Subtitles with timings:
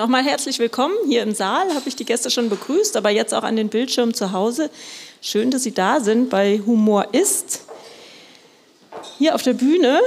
[0.00, 0.94] nochmal herzlich willkommen.
[1.06, 4.14] Hier im Saal habe ich die Gäste schon begrüßt, aber jetzt auch an den Bildschirmen
[4.14, 4.70] zu Hause.
[5.20, 7.66] Schön, dass Sie da sind bei Humor ist.
[9.18, 10.00] Hier auf der Bühne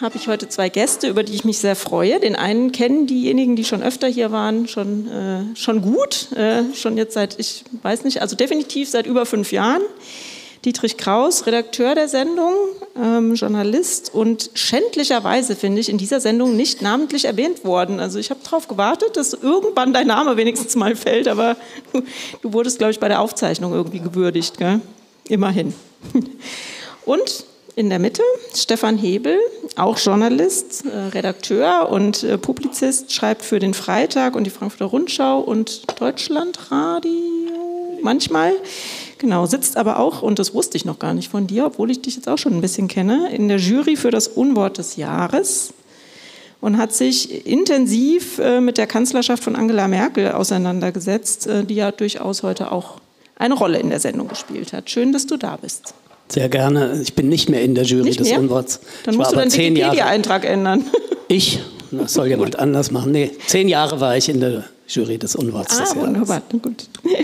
[0.00, 2.20] habe ich heute zwei Gäste, über die ich mich sehr freue.
[2.20, 6.96] Den einen kennen diejenigen, die schon öfter hier waren, schon, äh, schon gut, äh, schon
[6.96, 9.82] jetzt seit, ich weiß nicht, also definitiv seit über fünf Jahren.
[10.64, 12.54] Dietrich Kraus, Redakteur der Sendung,
[12.96, 18.00] ähm, Journalist und schändlicherweise finde ich in dieser Sendung nicht namentlich erwähnt worden.
[18.00, 21.56] Also ich habe darauf gewartet, dass irgendwann dein Name wenigstens mal fällt, aber
[21.92, 22.02] du,
[22.40, 24.80] du wurdest, glaube ich, bei der Aufzeichnung irgendwie gewürdigt, gell?
[25.28, 25.74] immerhin.
[27.04, 27.44] Und
[27.76, 28.22] in der Mitte
[28.54, 29.38] Stefan Hebel,
[29.76, 35.40] auch Journalist, äh, Redakteur und äh, Publizist, schreibt für den Freitag und die Frankfurter Rundschau
[35.40, 37.10] und Deutschlandradio
[38.02, 38.52] manchmal.
[39.18, 42.02] Genau, sitzt aber auch, und das wusste ich noch gar nicht von dir, obwohl ich
[42.02, 45.72] dich jetzt auch schon ein bisschen kenne, in der Jury für das Unwort des Jahres
[46.60, 52.42] und hat sich intensiv äh, mit der Kanzlerschaft von Angela Merkel auseinandergesetzt, die ja durchaus
[52.42, 53.00] heute auch
[53.36, 54.88] eine Rolle in der Sendung gespielt hat.
[54.90, 55.94] Schön, dass du da bist.
[56.28, 57.00] Sehr gerne.
[57.02, 58.40] Ich bin nicht mehr in der Jury nicht des mehr?
[58.40, 58.80] Unworts.
[59.04, 60.84] Dann ich musst du deinen Wikipedia-Eintrag ändern.
[61.26, 61.58] Ich?
[61.90, 63.10] Das soll jemand anders machen.
[63.12, 65.80] Nee, zehn Jahre war ich in der Jury des Unworts.
[65.80, 66.42] Ah, wunderbar.
[66.60, 66.86] Gut.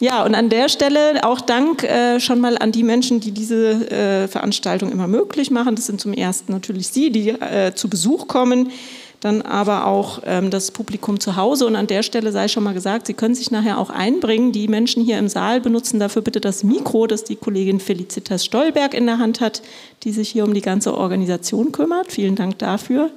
[0.00, 3.90] Ja, und an der Stelle auch Dank äh, schon mal an die Menschen, die diese
[3.90, 5.74] äh, Veranstaltung immer möglich machen.
[5.74, 8.70] Das sind zum ersten natürlich Sie, die äh, zu Besuch kommen,
[9.20, 11.66] dann aber auch ähm, das Publikum zu Hause.
[11.66, 14.52] Und an der Stelle sei schon mal gesagt, Sie können sich nachher auch einbringen.
[14.52, 18.94] Die Menschen hier im Saal benutzen dafür bitte das Mikro, das die Kollegin Felicitas Stolberg
[18.94, 19.62] in der Hand hat,
[20.04, 22.12] die sich hier um die ganze Organisation kümmert.
[22.12, 23.10] Vielen Dank dafür.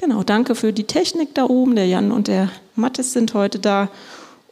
[0.00, 1.74] Genau, danke für die Technik da oben.
[1.74, 3.88] Der Jan und der Mattes sind heute da.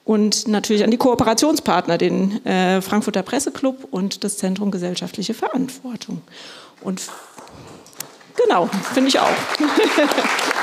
[0.05, 6.23] Und natürlich an die Kooperationspartner, den äh, Frankfurter Presseclub und das Zentrum Gesellschaftliche Verantwortung.
[6.81, 7.03] Und
[8.37, 9.31] genau, finde ich auch.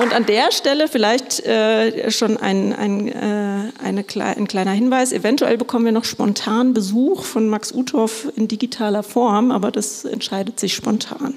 [0.00, 5.12] Und an der Stelle vielleicht äh, schon ein, ein, äh, eine, ein kleiner Hinweis.
[5.12, 10.58] Eventuell bekommen wir noch spontan Besuch von Max Uthoff in digitaler Form, aber das entscheidet
[10.58, 11.34] sich spontan.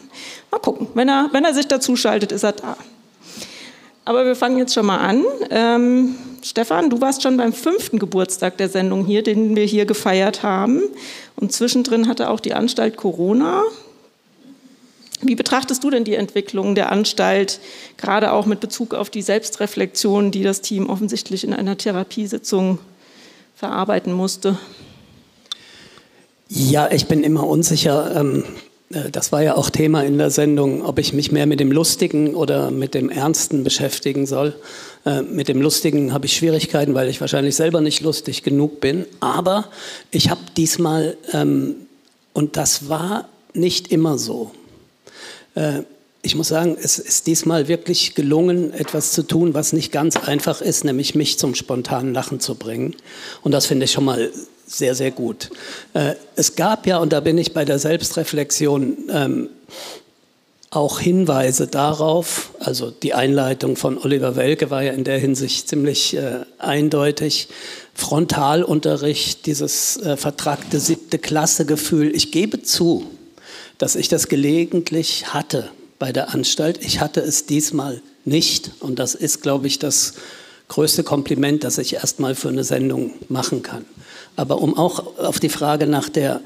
[0.50, 0.88] Mal gucken.
[0.94, 2.78] Wenn er, wenn er sich dazu schaltet, ist er da.
[4.06, 5.26] Aber wir fangen jetzt schon mal an.
[5.50, 10.42] Ähm, Stefan, du warst schon beim fünften Geburtstag der Sendung hier, den wir hier gefeiert
[10.42, 10.84] haben.
[11.36, 13.64] Und zwischendrin hatte auch die Anstalt Corona.
[15.26, 17.60] Wie betrachtest du denn die Entwicklung der Anstalt,
[17.98, 22.80] gerade auch mit Bezug auf die Selbstreflexion, die das Team offensichtlich in einer Therapiesitzung
[23.56, 24.58] verarbeiten musste?
[26.50, 28.16] Ja, ich bin immer unsicher.
[28.16, 28.44] Ähm,
[28.94, 31.72] äh, das war ja auch Thema in der Sendung, ob ich mich mehr mit dem
[31.72, 34.56] Lustigen oder mit dem Ernsten beschäftigen soll.
[35.06, 39.06] Äh, mit dem Lustigen habe ich Schwierigkeiten, weil ich wahrscheinlich selber nicht lustig genug bin.
[39.20, 39.66] Aber
[40.12, 41.76] ich habe diesmal, ähm,
[42.34, 44.52] und das war nicht immer so,
[46.26, 50.62] ich muss sagen, es ist diesmal wirklich gelungen, etwas zu tun, was nicht ganz einfach
[50.62, 52.96] ist, nämlich mich zum spontanen Lachen zu bringen.
[53.42, 54.32] Und das finde ich schon mal
[54.66, 55.50] sehr, sehr gut.
[55.94, 59.50] Äh, es gab ja, und da bin ich bei der Selbstreflexion, ähm,
[60.70, 66.16] auch Hinweise darauf, also die Einleitung von Oliver Welke war ja in der Hinsicht ziemlich
[66.16, 67.50] äh, eindeutig.
[67.94, 72.16] Frontalunterricht, dieses äh, vertragte siebte Klasse-Gefühl.
[72.16, 73.06] Ich gebe zu,
[73.84, 76.80] dass ich das gelegentlich hatte bei der Anstalt.
[76.86, 80.14] Ich hatte es diesmal nicht und das ist, glaube ich, das
[80.70, 83.84] größte Kompliment, das ich erstmal für eine Sendung machen kann.
[84.38, 86.40] Aber um auch auf die Frage nach der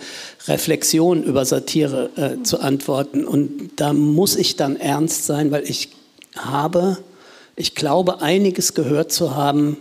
[0.47, 5.89] Reflexion über Satire äh, zu antworten, und da muss ich dann ernst sein, weil ich
[6.35, 6.97] habe,
[7.55, 9.77] ich glaube, einiges gehört zu haben,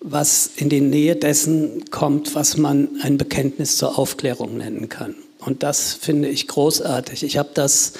[0.00, 5.14] was in die Nähe dessen kommt, was man ein Bekenntnis zur Aufklärung nennen kann.
[5.38, 7.22] Und das finde ich großartig.
[7.22, 7.92] Ich habe das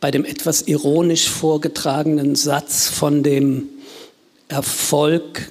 [0.00, 3.68] bei dem etwas ironisch vorgetragenen Satz von dem
[4.48, 5.50] Erfolg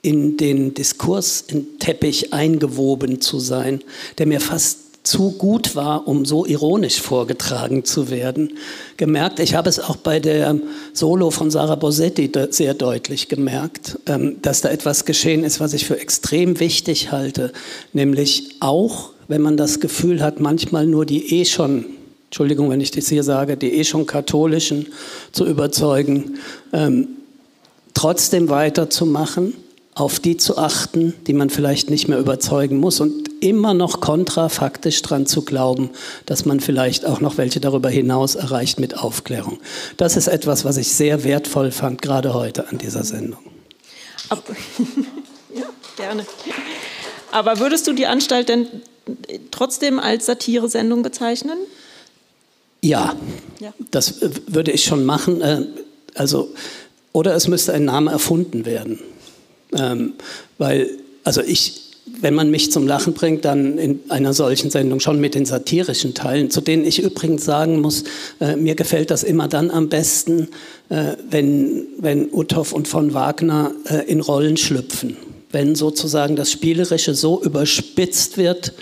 [0.00, 3.82] in den Diskurs, in Teppich eingewoben zu sein,
[4.16, 8.52] der mir fast zu gut war, um so ironisch vorgetragen zu werden,
[8.98, 9.40] gemerkt.
[9.40, 10.54] Ich habe es auch bei der
[10.92, 15.86] Solo von Sarah Bosetti sehr deutlich gemerkt, ähm, dass da etwas geschehen ist, was ich
[15.86, 17.52] für extrem wichtig halte,
[17.94, 21.86] nämlich auch wenn man das Gefühl hat, manchmal nur die eh schon,
[22.26, 24.88] Entschuldigung, wenn ich das hier sage, die eh schon katholischen
[25.32, 26.38] zu überzeugen,
[26.74, 27.08] ähm,
[27.94, 29.54] trotzdem weiterzumachen,
[29.98, 35.02] auf die zu achten, die man vielleicht nicht mehr überzeugen muss und immer noch kontrafaktisch
[35.02, 35.90] dran zu glauben,
[36.26, 39.58] dass man vielleicht auch noch welche darüber hinaus erreicht mit Aufklärung.
[39.96, 43.40] Das ist etwas, was ich sehr wertvoll fand, gerade heute an dieser Sendung.
[44.28, 44.44] Ab
[45.54, 45.66] ja,
[45.96, 46.24] gerne.
[47.32, 48.66] Aber würdest du die Anstalt denn
[49.50, 51.58] trotzdem als Satiresendung bezeichnen?
[52.82, 53.16] Ja,
[53.58, 53.72] ja.
[53.90, 55.40] das würde ich schon machen.
[55.40, 55.66] Äh,
[56.14, 56.54] also,
[57.12, 59.00] oder es müsste ein Name erfunden werden.
[59.76, 60.14] Ähm,
[60.58, 60.90] weil,
[61.24, 61.88] also ich,
[62.20, 66.14] wenn man mich zum Lachen bringt, dann in einer solchen Sendung schon mit den satirischen
[66.14, 68.04] Teilen, zu denen ich übrigens sagen muss,
[68.40, 70.48] äh, mir gefällt das immer dann am besten,
[70.88, 75.16] äh, wenn, wenn Uthoff und von Wagner äh, in Rollen schlüpfen.
[75.50, 78.72] Wenn sozusagen das Spielerische so überspitzt wird,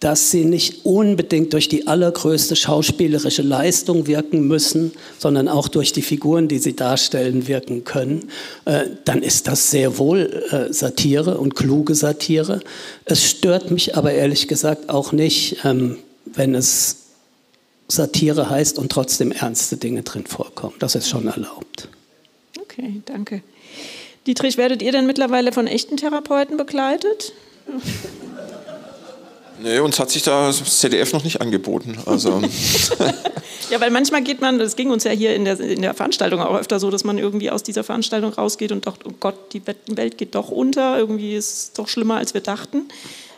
[0.00, 6.00] dass sie nicht unbedingt durch die allergrößte schauspielerische Leistung wirken müssen, sondern auch durch die
[6.00, 8.30] Figuren, die sie darstellen, wirken können,
[8.64, 12.60] äh, dann ist das sehr wohl äh, Satire und kluge Satire.
[13.04, 16.96] Es stört mich aber ehrlich gesagt auch nicht, ähm, wenn es
[17.88, 20.74] Satire heißt und trotzdem ernste Dinge drin vorkommen.
[20.78, 21.88] Das ist schon erlaubt.
[22.58, 23.42] Okay, danke.
[24.26, 27.32] Dietrich, werdet ihr denn mittlerweile von echten Therapeuten begleitet?
[29.62, 31.98] Nee, uns hat sich da das ZDF noch nicht angeboten.
[32.06, 32.40] Also.
[33.70, 36.40] ja, weil manchmal geht man, das ging uns ja hier in der, in der Veranstaltung
[36.40, 39.62] auch öfter so, dass man irgendwie aus dieser Veranstaltung rausgeht und doch, oh Gott, die
[39.66, 42.88] Welt geht doch unter, irgendwie ist es doch schlimmer, als wir dachten.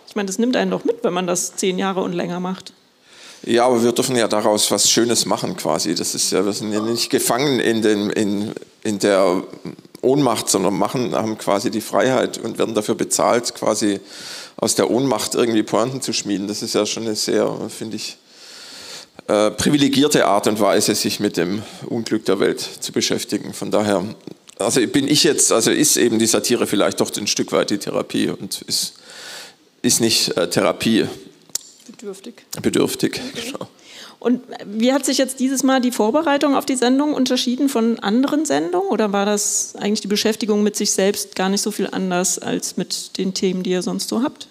[0.07, 2.73] Ich meine, das nimmt einen doch mit, wenn man das zehn Jahre und länger macht.
[3.45, 5.95] Ja, aber wir dürfen ja daraus was Schönes machen quasi.
[5.95, 8.53] Das ist ja, wir sind ja nicht gefangen in, den, in,
[8.85, 9.43] in der
[10.01, 14.01] Ohnmacht, sondern machen, haben quasi die Freiheit und werden dafür bezahlt, quasi
[14.63, 16.47] aus der Ohnmacht irgendwie Pointen zu schmieden.
[16.47, 18.17] Das ist ja schon eine sehr, finde ich,
[19.27, 23.55] äh, privilegierte Art und Weise, sich mit dem Unglück der Welt zu beschäftigen.
[23.55, 24.05] Von daher,
[24.61, 27.79] also bin ich jetzt, also ist eben die Satire vielleicht doch ein Stück weit die
[27.79, 28.95] Therapie und ist,
[29.83, 31.07] ist nicht äh, Therapie.
[31.89, 32.35] Bedürftig.
[32.63, 33.43] Bedürftig, okay.
[33.45, 33.69] genau.
[34.23, 38.45] Und wie hat sich jetzt dieses Mal die Vorbereitung auf die Sendung unterschieden von anderen
[38.45, 38.89] Sendungen?
[38.89, 42.77] Oder war das eigentlich die Beschäftigung mit sich selbst gar nicht so viel anders als
[42.77, 44.47] mit den Themen, die ihr sonst so habt?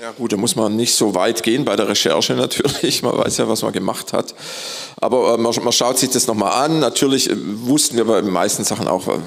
[0.00, 3.02] Ja gut, da muss man nicht so weit gehen bei der Recherche natürlich.
[3.02, 4.34] Man weiß ja, was man gemacht hat.
[4.96, 6.80] Aber äh, man, man, schaut sich das nochmal an.
[6.80, 9.18] Natürlich äh, wussten wir bei den meisten Sachen auch, äh,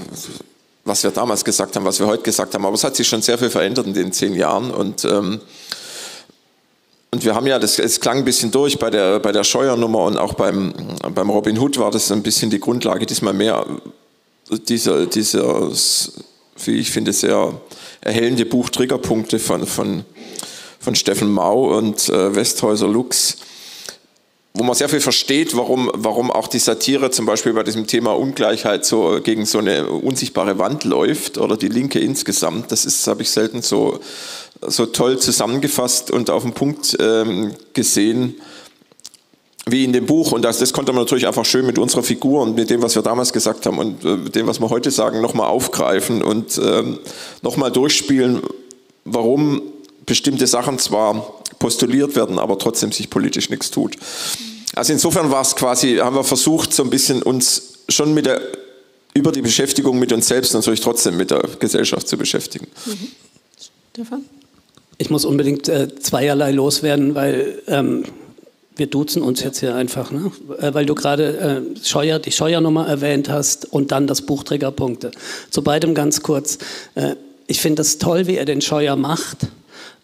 [0.85, 2.65] was wir damals gesagt haben, was wir heute gesagt haben.
[2.65, 4.71] Aber es hat sich schon sehr viel verändert in den zehn Jahren.
[4.71, 5.39] Und ähm,
[7.13, 10.05] und wir haben ja, das, es klang ein bisschen durch bei der, bei der Scheuernummer
[10.05, 10.73] und auch beim,
[11.13, 13.67] beim Robin Hood war das ein bisschen die Grundlage, diesmal mehr
[14.67, 15.69] dieser, dieser
[16.65, 17.53] wie ich finde, sehr
[18.01, 20.05] erhellende Buch Triggerpunkte von, von,
[20.79, 23.37] von Steffen Mau und äh, Westhäuser Lux,
[24.55, 28.17] wo man sehr viel versteht, warum, warum auch die Satire zum Beispiel bei diesem Thema
[28.17, 32.71] Ungleichheit so gegen so eine unsichtbare Wand läuft oder die Linke insgesamt.
[32.71, 33.99] Das ist, habe ich selten so
[34.67, 38.35] so toll zusammengefasst und auf den Punkt ähm, gesehen
[39.65, 40.31] wie in dem Buch.
[40.31, 42.95] Und das, das konnte man natürlich einfach schön mit unserer Figur und mit dem, was
[42.95, 46.59] wir damals gesagt haben und äh, mit dem, was wir heute sagen, nochmal aufgreifen und
[46.61, 46.99] ähm,
[47.41, 48.41] nochmal durchspielen,
[49.05, 49.61] warum
[50.05, 53.95] bestimmte Sachen zwar postuliert werden, aber trotzdem sich politisch nichts tut.
[54.75, 58.41] Also insofern war es quasi, haben wir versucht, so ein bisschen uns schon mit der,
[59.13, 62.67] über die Beschäftigung mit uns selbst natürlich trotzdem mit der Gesellschaft zu beschäftigen.
[62.85, 63.11] Mhm.
[63.93, 64.25] Stefan?
[64.97, 68.03] Ich muss unbedingt äh, zweierlei loswerden, weil ähm,
[68.75, 70.31] wir duzen uns jetzt hier einfach, ne?
[70.59, 71.37] Äh, weil du gerade
[71.75, 75.11] äh, Scheuer, die Scheuernummer erwähnt hast und dann das Buchträgerpunkte.
[75.49, 76.57] Zu beidem ganz kurz.
[76.95, 77.15] Äh,
[77.47, 79.47] ich finde es toll, wie er den Scheuer macht,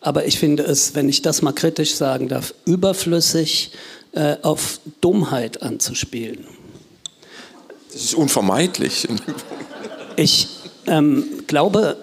[0.01, 3.71] aber ich finde es, wenn ich das mal kritisch sagen darf, überflüssig
[4.11, 6.45] äh, auf Dummheit anzuspielen.
[7.91, 9.07] Das ist unvermeidlich.
[10.15, 10.47] Ich
[10.85, 11.97] ähm, glaube,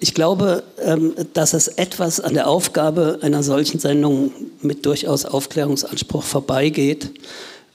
[0.00, 6.22] ich glaube, ähm, dass es etwas an der Aufgabe einer solchen Sendung mit durchaus Aufklärungsanspruch
[6.22, 7.10] vorbeigeht,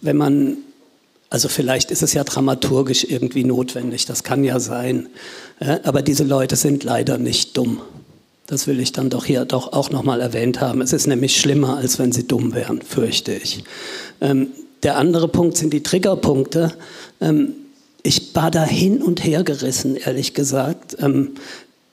[0.01, 0.57] wenn man,
[1.29, 5.07] also vielleicht ist es ja dramaturgisch irgendwie notwendig, das kann ja sein,
[5.83, 7.81] aber diese Leute sind leider nicht dumm.
[8.47, 10.81] Das will ich dann doch hier doch auch nochmal erwähnt haben.
[10.81, 13.63] Es ist nämlich schlimmer, als wenn sie dumm wären, fürchte ich.
[14.19, 14.49] Ähm,
[14.83, 16.73] der andere Punkt sind die Triggerpunkte.
[17.21, 17.53] Ähm,
[18.03, 20.97] ich war da hin und her gerissen, ehrlich gesagt.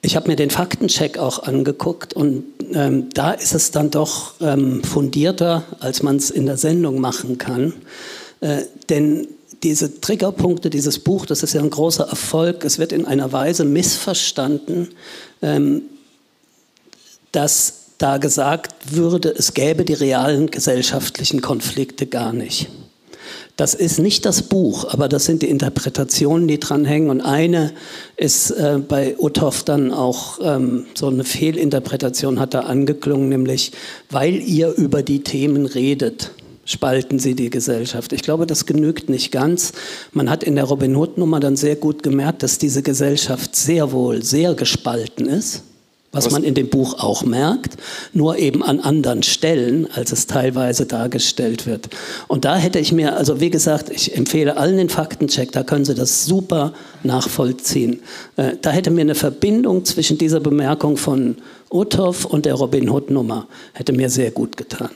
[0.03, 4.83] Ich habe mir den Faktencheck auch angeguckt und ähm, da ist es dann doch ähm,
[4.83, 7.75] fundierter, als man es in der Sendung machen kann.
[8.41, 9.29] Äh, denn
[9.63, 12.65] diese Triggerpunkte, dieses Buch, das ist ja ein großer Erfolg.
[12.65, 14.89] Es wird in einer Weise missverstanden,
[15.43, 15.83] ähm,
[17.33, 22.71] dass da gesagt würde, es gäbe die realen gesellschaftlichen Konflikte gar nicht.
[23.61, 27.11] Das ist nicht das Buch, aber das sind die Interpretationen, die dranhängen.
[27.11, 27.73] Und eine
[28.17, 33.73] ist äh, bei Uthoff dann auch ähm, so eine Fehlinterpretation hat da angeklungen, nämlich
[34.09, 36.31] weil ihr über die Themen redet
[36.65, 38.15] spalten sie die Gesellschaft.
[38.15, 39.73] Ich glaube, das genügt nicht ganz.
[40.13, 44.23] Man hat in der Robin Hood-Nummer dann sehr gut gemerkt, dass diese Gesellschaft sehr wohl
[44.23, 45.65] sehr gespalten ist.
[46.13, 47.77] Was, was man in dem Buch auch merkt,
[48.13, 51.89] nur eben an anderen Stellen, als es teilweise dargestellt wird.
[52.27, 55.85] Und da hätte ich mir, also wie gesagt, ich empfehle allen den Faktencheck, da können
[55.85, 56.73] Sie das super
[57.05, 58.01] nachvollziehen.
[58.37, 61.37] Äh, da hätte mir eine Verbindung zwischen dieser Bemerkung von
[61.71, 64.91] Uthoff und der Robin Hood Nummer, hätte mir sehr gut getan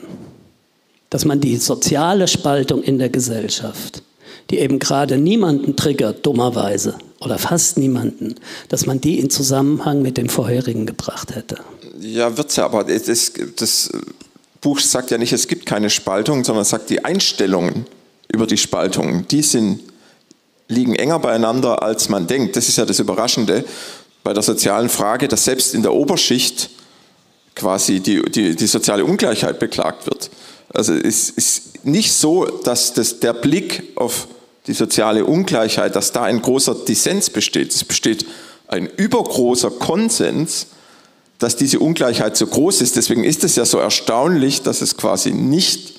[1.15, 4.03] dass man die soziale Spaltung in der Gesellschaft,
[4.49, 8.35] die eben gerade niemanden triggert, dummerweise, oder fast niemanden,
[8.69, 11.57] dass man die in Zusammenhang mit dem vorherigen gebracht hätte.
[11.99, 13.89] Ja, wird es ja, aber das, das
[14.61, 17.85] Buch sagt ja nicht, es gibt keine Spaltung, sondern sagt, die Einstellungen
[18.31, 19.79] über die Spaltung, die sind,
[20.67, 22.55] liegen enger beieinander, als man denkt.
[22.55, 23.63] Das ist ja das Überraschende
[24.23, 26.69] bei der sozialen Frage, dass selbst in der Oberschicht
[27.55, 30.29] quasi die, die, die soziale Ungleichheit beklagt wird.
[30.73, 34.27] Also es ist nicht so, dass das, der Blick auf
[34.67, 37.73] die soziale Ungleichheit, dass da ein großer Dissens besteht.
[37.73, 38.25] Es besteht
[38.67, 40.67] ein übergroßer Konsens,
[41.39, 42.95] dass diese Ungleichheit so groß ist.
[42.95, 45.95] Deswegen ist es ja so erstaunlich, dass es quasi nicht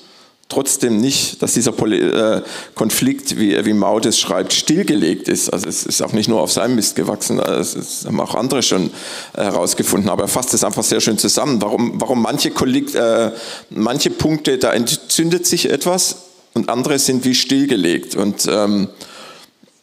[0.49, 2.41] trotzdem nicht, dass dieser äh,
[2.73, 5.51] Konflikt, wie, wie Mao das schreibt, stillgelegt ist.
[5.51, 8.89] Also es ist auch nicht nur auf seinem Mist gewachsen, das haben auch andere schon
[9.33, 10.09] äh, herausgefunden.
[10.09, 11.61] Aber er fasst es einfach sehr schön zusammen.
[11.61, 13.31] Warum, warum manche, Kolleg äh,
[13.69, 18.15] manche Punkte, da entzündet sich etwas und andere sind wie stillgelegt.
[18.15, 18.89] Und ähm,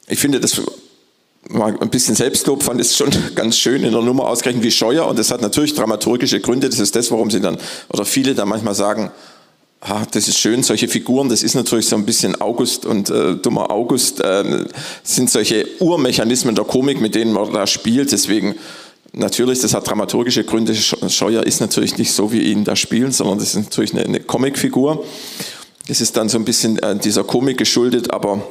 [0.08, 0.60] ich finde das
[1.48, 5.06] mal ein bisschen Selbstlob fand es schon ganz schön in der Nummer ausgerechnet wie Scheuer
[5.06, 6.68] und das hat natürlich dramaturgische Gründe.
[6.68, 9.10] Das ist das, warum sie dann oder viele da manchmal sagen,
[9.80, 13.36] ah, das ist schön, solche Figuren, das ist natürlich so ein bisschen August und äh,
[13.36, 14.64] dummer August, äh,
[15.02, 18.10] sind solche Urmechanismen der Komik, mit denen man da spielt.
[18.12, 18.54] Deswegen
[19.12, 20.74] natürlich, das hat dramaturgische Gründe.
[20.74, 24.20] Scheuer ist natürlich nicht so, wie ihn da spielen, sondern das ist natürlich eine, eine
[24.20, 25.04] Comicfigur.
[25.86, 28.42] Es ist dann so ein bisschen äh, dieser Komik geschuldet, aber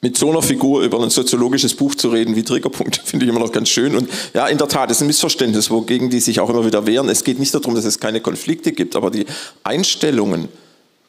[0.00, 3.40] mit so einer Figur über ein soziologisches Buch zu reden wie Triggerpunkt, finde ich immer
[3.40, 3.94] noch ganz schön.
[3.94, 6.86] Und ja, in der Tat, das ist ein Missverständnis, wogegen die sich auch immer wieder
[6.86, 7.08] wehren.
[7.08, 9.26] Es geht nicht darum, dass es keine Konflikte gibt, aber die
[9.64, 10.48] Einstellungen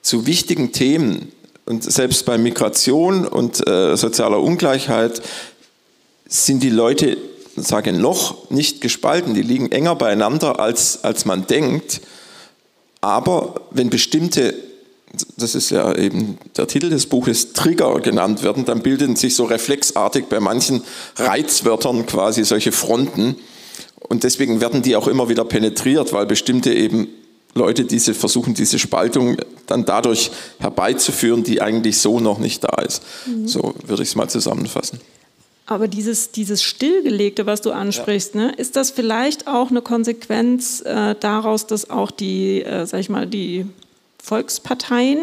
[0.01, 1.31] zu wichtigen Themen
[1.65, 5.21] und selbst bei Migration und äh, sozialer Ungleichheit
[6.27, 7.17] sind die Leute,
[7.55, 9.33] sage noch, nicht gespalten.
[9.33, 12.01] Die liegen enger beieinander, als, als man denkt.
[13.01, 14.55] Aber wenn bestimmte
[15.37, 19.45] das ist ja eben der Titel des Buches, Trigger genannt werden, dann bilden sich so
[19.45, 20.83] reflexartig bei manchen
[21.17, 23.35] Reizwörtern quasi solche Fronten.
[24.07, 27.07] Und deswegen werden die auch immer wieder penetriert, weil bestimmte eben
[27.55, 30.29] Leute diese versuchen, diese Spaltung dann dadurch
[30.59, 33.01] herbeizuführen, die eigentlich so noch nicht da ist.
[33.25, 33.47] Mhm.
[33.47, 34.99] So würde ich es mal zusammenfassen.
[35.65, 38.41] Aber dieses, dieses Stillgelegte, was du ansprichst, ja.
[38.41, 43.09] ne, ist das vielleicht auch eine Konsequenz äh, daraus, dass auch die, äh, sag ich
[43.09, 43.65] mal, die
[44.25, 45.19] Volksparteien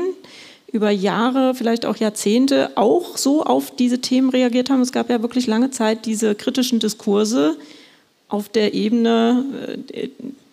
[0.70, 4.80] über Jahre, vielleicht auch Jahrzehnte auch so auf diese Themen reagiert haben.
[4.80, 7.56] Es gab ja wirklich lange Zeit diese kritischen Diskurse
[8.28, 9.44] auf der Ebene
[9.92, 10.08] äh,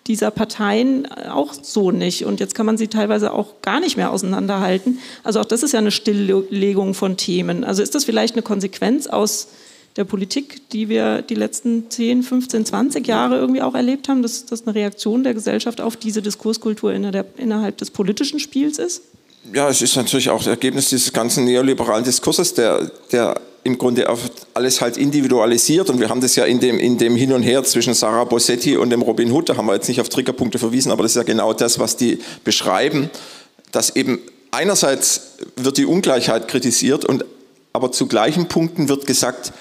[0.08, 2.26] dieser Parteien auch so nicht.
[2.26, 4.98] Und jetzt kann man sie teilweise auch gar nicht mehr auseinanderhalten.
[5.24, 7.64] Also auch das ist ja eine Stilllegung von Themen.
[7.64, 9.50] Also ist das vielleicht eine Konsequenz aus
[9.96, 14.46] der Politik, die wir die letzten 10, 15, 20 Jahre irgendwie auch erlebt haben, dass
[14.46, 19.02] das eine Reaktion der Gesellschaft auf diese Diskurskultur innerhalb des politischen Spiels ist?
[19.54, 24.08] Ja, es ist natürlich auch das Ergebnis dieses ganzen neoliberalen Diskurses, der, der im Grunde
[24.54, 27.64] alles halt individualisiert und wir haben das ja in dem, in dem Hin und Her
[27.64, 30.92] zwischen Sarah Bossetti und dem Robin Hood, da haben wir jetzt nicht auf Triggerpunkte verwiesen,
[30.92, 33.10] aber das ist ja genau das, was die beschreiben,
[33.72, 34.20] dass eben
[34.52, 37.26] einerseits wird die Ungleichheit kritisiert und
[37.74, 39.54] aber zu gleichen Punkten wird gesagt,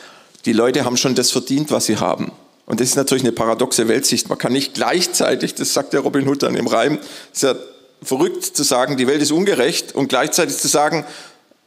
[0.49, 2.33] die Leute haben schon das verdient, was sie haben.
[2.64, 4.31] Und das ist natürlich eine paradoxe Weltsicht.
[4.31, 6.99] Man kann nicht gleichzeitig, das sagt der Robin Hood dann im Reim,
[7.35, 7.55] ist ja
[8.02, 11.05] verrückt zu sagen, die Welt ist ungerecht und gleichzeitig zu sagen,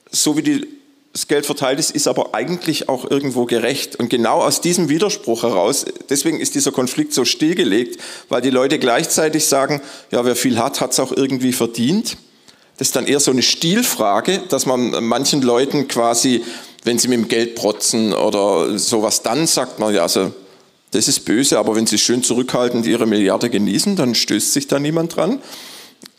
[0.10, 0.68] so wie die,
[1.14, 3.98] das Geld verteilt ist, ist aber eigentlich auch irgendwo gerecht.
[3.98, 8.80] Und genau aus diesem Widerspruch heraus, deswegen ist dieser Konflikt so stillgelegt, weil die Leute
[8.80, 12.18] gleichzeitig sagen, ja, wer viel hat, hat es auch irgendwie verdient.
[12.80, 16.44] Das ist dann eher so eine Stilfrage, dass man manchen Leuten quasi
[16.84, 20.34] wenn sie mit dem Geld protzen oder sowas, dann sagt man ja, also
[20.92, 24.80] das ist böse, aber wenn sie schön zurückhaltend ihre Milliarde genießen, dann stößt sich da
[24.80, 25.40] niemand dran.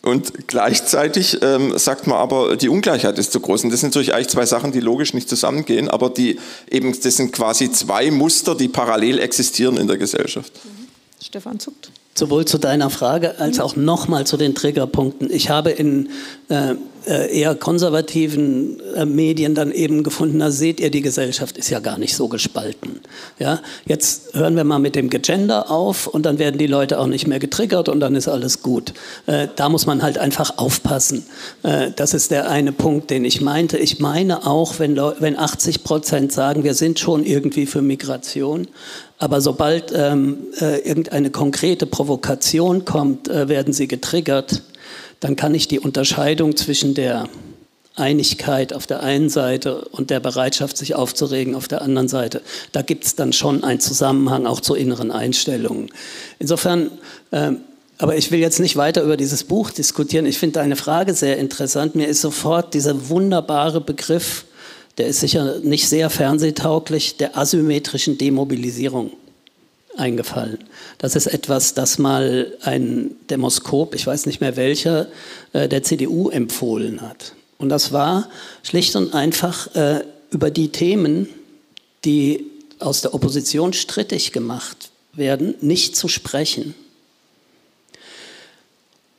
[0.01, 3.65] Und gleichzeitig ähm, sagt man aber, die Ungleichheit ist zu groß.
[3.65, 6.41] Und das sind natürlich eigentlich zwei Sachen, die logisch nicht zusammengehen, aber die
[6.71, 10.53] eben, das sind quasi zwei Muster, die parallel existieren in der Gesellschaft.
[10.65, 10.89] Mhm.
[11.25, 11.93] Stefan zuckt.
[12.15, 15.31] Sowohl zu deiner Frage als auch nochmal zu den Triggerpunkten.
[15.31, 16.11] Ich habe in,
[16.49, 21.69] äh, äh, eher konservativen äh, Medien dann eben gefunden, da seht ihr, die Gesellschaft ist
[21.69, 23.01] ja gar nicht so gespalten.
[23.41, 27.09] Ja, jetzt hören wir mal mit dem Gender auf und dann werden die Leute auch
[27.09, 28.95] nicht mehr getriggert und dann ist alles gut.
[29.27, 31.25] Äh, da muss man halt einfach aufpassen.
[31.97, 33.79] das ist der eine Punkt, den ich meinte.
[33.79, 38.69] Ich meine auch, wenn, wenn 80 Prozent sagen, wir sind schon irgendwie für Migration,
[39.23, 44.63] aber sobald ähm, äh, irgendeine konkrete Provokation kommt, äh, werden sie getriggert
[45.23, 47.29] dann kann ich die Unterscheidung zwischen der
[47.95, 52.43] Einigkeit auf der einen Seite und der Bereitschaft, sich aufzuregen auf der anderen Seite.
[52.73, 55.91] Da gibt es dann schon einen Zusammenhang auch zu inneren Einstellungen.
[56.41, 56.91] Insofern,
[57.31, 57.53] äh,
[57.99, 60.27] aber ich will jetzt nicht weiter über dieses Buch diskutieren.
[60.27, 61.95] Ich finde deine Frage sehr interessant.
[61.95, 64.47] Mir ist sofort dieser wunderbare Begriff,
[64.99, 69.13] der ist sicher nicht sehr fernsehtauglich, der asymmetrischen Demobilisierung
[69.97, 70.59] eingefallen.
[70.99, 75.09] Das ist etwas, das mal ein Demoskop, ich weiß nicht mehr welcher,
[75.53, 77.35] äh, der CDU empfohlen hat.
[77.59, 78.29] Und das war
[78.63, 81.29] schlicht und einfach äh, über die Themen,
[82.05, 82.47] die
[82.79, 86.75] aus der Opposition strittig gemacht werden, nicht zu sprechen,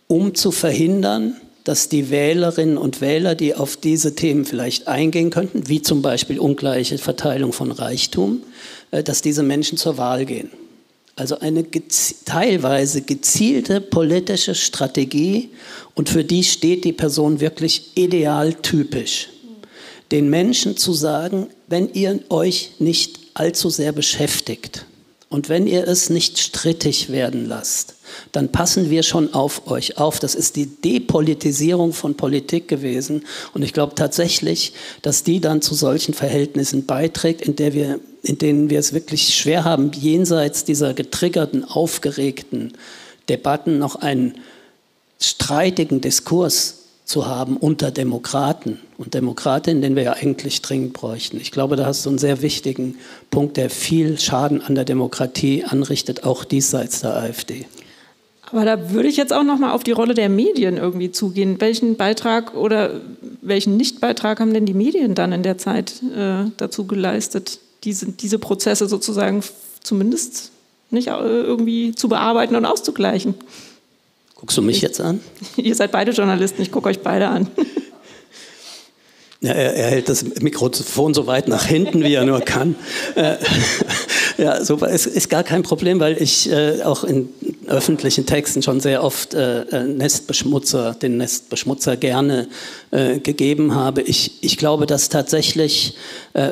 [0.07, 5.67] um zu verhindern, dass die Wählerinnen und Wähler, die auf diese Themen vielleicht eingehen könnten,
[5.69, 8.43] wie zum Beispiel ungleiche Verteilung von Reichtum,
[8.91, 10.49] äh, dass diese Menschen zur Wahl gehen.
[11.15, 15.49] Also eine gezi teilweise gezielte politische Strategie
[15.93, 19.29] und für die steht die Person wirklich idealtypisch.
[20.11, 24.85] Den Menschen zu sagen, wenn ihr euch nicht allzu sehr beschäftigt
[25.33, 27.95] und wenn ihr es nicht strittig werden lasst,
[28.33, 30.19] dann passen wir schon auf euch auf.
[30.19, 33.25] Das ist die Depolitisierung von Politik gewesen.
[33.55, 38.37] Und ich glaube tatsächlich, dass die dann zu solchen Verhältnissen beiträgt, in, der wir, in
[38.37, 42.73] denen wir es wirklich schwer haben, jenseits dieser getriggerten, aufgeregten
[43.27, 44.35] Debatten noch einen
[45.19, 51.37] streitigen Diskurs zu haben unter Demokraten und Demokratinnen, den wir ja eigentlich dringend bräuchten.
[51.37, 52.97] Ich glaube, da hast du einen sehr wichtigen
[53.29, 57.65] Punkt, der viel Schaden an der Demokratie anrichtet, auch diesseits der AfD.
[58.53, 61.59] Aber da würde ich jetzt auch noch mal auf die Rolle der Medien irgendwie zugehen.
[61.59, 63.01] Welchen Beitrag oder
[63.41, 68.37] welchen Nichtbeitrag haben denn die Medien dann in der Zeit äh, dazu geleistet, diese, diese
[68.37, 69.41] Prozesse sozusagen
[69.81, 70.51] zumindest
[70.91, 73.33] nicht äh, irgendwie zu bearbeiten und auszugleichen?
[74.43, 75.21] Guckst du mich jetzt an?
[75.55, 77.47] Ihr seid beide Journalisten, ich gucke euch beide an.
[79.39, 82.75] Ja, er, er, hält das Mikrofon so weit nach hinten, wie er nur kann.
[83.15, 83.37] Äh,
[84.37, 87.29] ja, so ist, ist gar kein Problem, weil ich äh, auch in
[87.67, 92.49] öffentlichen Texten schon sehr oft äh, äh, Nestbeschmutzer, den Nestbeschmutzer gerne
[92.91, 94.01] äh, gegeben habe.
[94.01, 95.95] Ich, ich glaube, dass tatsächlich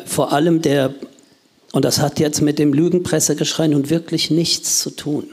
[0.06, 0.93] vor allem der,
[1.73, 5.25] und das hat jetzt mit dem Lügenpressegeschrei nun wirklich nichts zu tun,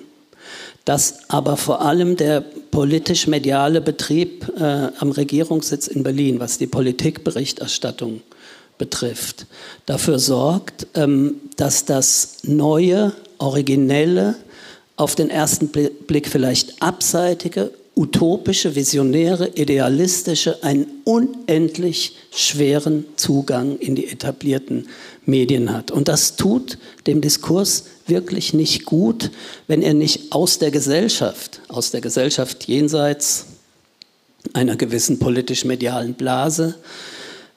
[0.88, 8.22] dass aber vor allem der politisch-mediale Betrieb äh, am Regierungssitz in Berlin, was die Politikberichterstattung
[8.78, 9.44] betrifft,
[9.84, 14.36] dafür sorgt, ähm, dass das neue, originelle,
[14.96, 24.06] auf den ersten Blick vielleicht abseitige, utopische, visionäre, idealistische einen unendlich schweren Zugang in die
[24.06, 24.86] etablierten
[25.26, 25.90] Medien hat.
[25.90, 29.32] Und das tut dem Diskurs wirklich nicht gut,
[29.66, 33.46] wenn er nicht aus der Gesellschaft, aus der Gesellschaft jenseits
[34.52, 36.76] einer gewissen politisch-medialen Blase,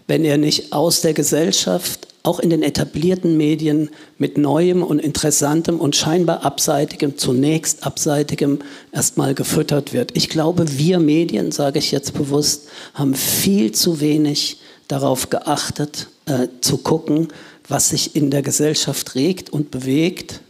[0.07, 5.79] wenn er nicht aus der Gesellschaft auch in den etablierten Medien mit Neuem und Interessantem
[5.79, 8.59] und scheinbar Abseitigem, zunächst Abseitigem,
[8.91, 10.15] erstmal gefüttert wird.
[10.15, 14.57] Ich glaube, wir Medien, sage ich jetzt bewusst, haben viel zu wenig
[14.87, 17.29] darauf geachtet, äh, zu gucken,
[17.67, 20.41] was sich in der Gesellschaft regt und bewegt,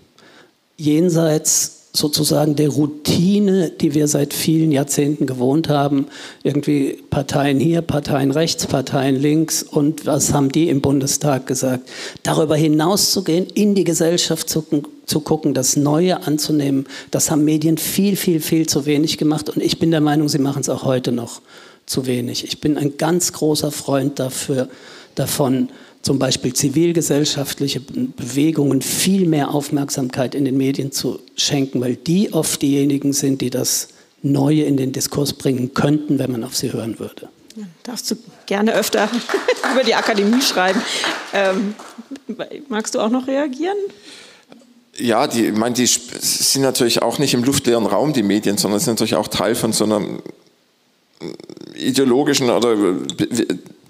[0.78, 6.08] jenseits sozusagen der Routine, die wir seit vielen Jahrzehnten gewohnt haben.
[6.44, 11.90] Irgendwie Parteien hier, Parteien rechts, Parteien links und was haben die im Bundestag gesagt.
[12.24, 14.64] Darüber hinaus zu gehen, in die Gesellschaft zu,
[15.06, 19.62] zu gucken, das Neue anzunehmen, das haben Medien viel, viel, viel zu wenig gemacht und
[19.62, 21.42] ich bin der Meinung, sie machen es auch heute noch
[21.86, 22.46] zu wenig.
[22.46, 24.70] Ich bin ein ganz großer Freund dafür,
[25.16, 25.70] davon,
[26.02, 32.62] zum Beispiel zivilgesellschaftliche Bewegungen viel mehr Aufmerksamkeit in den Medien zu schenken, weil die oft
[32.62, 33.90] diejenigen sind, die das
[34.24, 37.30] Neue in den Diskurs bringen könnten, wenn man auf sie hören würde.
[37.56, 39.10] Ja, darfst du gerne öfter
[39.74, 40.82] über die Akademie schreiben.
[41.34, 41.76] Ähm,
[42.70, 43.78] magst du auch noch reagieren?
[44.98, 48.80] Ja, die, ich meine, die sind natürlich auch nicht im luftleeren Raum, die Medien, sondern
[48.80, 50.02] sind natürlich auch Teil von so einer
[51.76, 52.76] ideologischen oder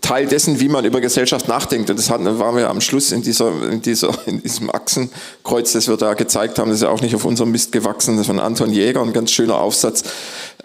[0.02, 1.90] Teil dessen, wie man über Gesellschaft nachdenkt.
[1.90, 2.26] Und das waren
[2.58, 6.70] wir am Schluss in, dieser, in, dieser, in diesem Achsenkreuz, das wir da gezeigt haben.
[6.70, 8.16] Das ist ja auch nicht auf unserem Mist gewachsen.
[8.16, 10.04] Das ist von Anton Jäger, ein ganz schöner Aufsatz.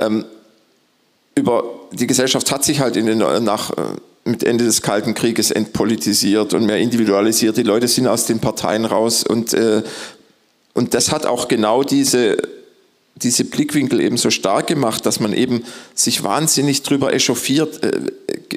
[0.00, 0.24] Ähm,
[1.34, 3.70] über die Gesellschaft hat sich halt in den, nach,
[4.24, 7.58] mit Ende des Kalten Krieges entpolitisiert und mehr individualisiert.
[7.58, 9.82] Die Leute sind aus den Parteien raus und, äh,
[10.72, 12.38] und das hat auch genau diese
[13.16, 18.00] diese Blickwinkel eben so stark gemacht, dass man eben sich wahnsinnig drüber echauffiert, äh,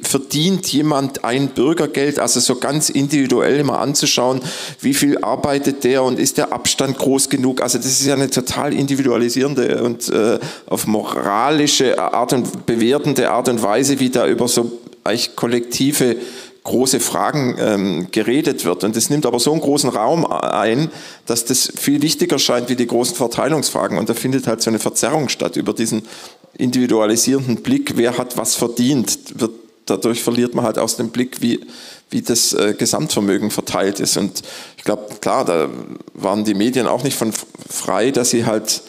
[0.04, 4.42] verdient jemand ein Bürgergeld, also so ganz individuell immer anzuschauen,
[4.82, 7.62] wie viel arbeitet der und ist der Abstand groß genug.
[7.62, 13.50] Also das ist ja eine total individualisierende und äh, auf moralische Art und bewertende Art
[13.50, 14.72] und Weise, wie da über so
[15.04, 16.18] eigentlich kollektive
[16.64, 18.84] große Fragen ähm, geredet wird.
[18.84, 20.92] Und das nimmt aber so einen großen Raum ein,
[21.26, 23.98] dass das viel wichtiger scheint wie die großen Verteilungsfragen.
[23.98, 26.04] Und da findet halt so eine Verzerrung statt über diesen
[26.58, 29.40] individualisierenden Blick, wer hat was verdient.
[29.40, 29.52] Wird,
[29.90, 31.60] dadurch verliert man halt aus dem Blick, wie,
[32.10, 34.18] wie das äh, Gesamtvermögen verteilt ist.
[34.18, 34.42] Und
[34.78, 35.70] ich glaube, klar, da
[36.14, 37.34] waren die Medien auch nicht von
[37.70, 38.82] frei, dass sie halt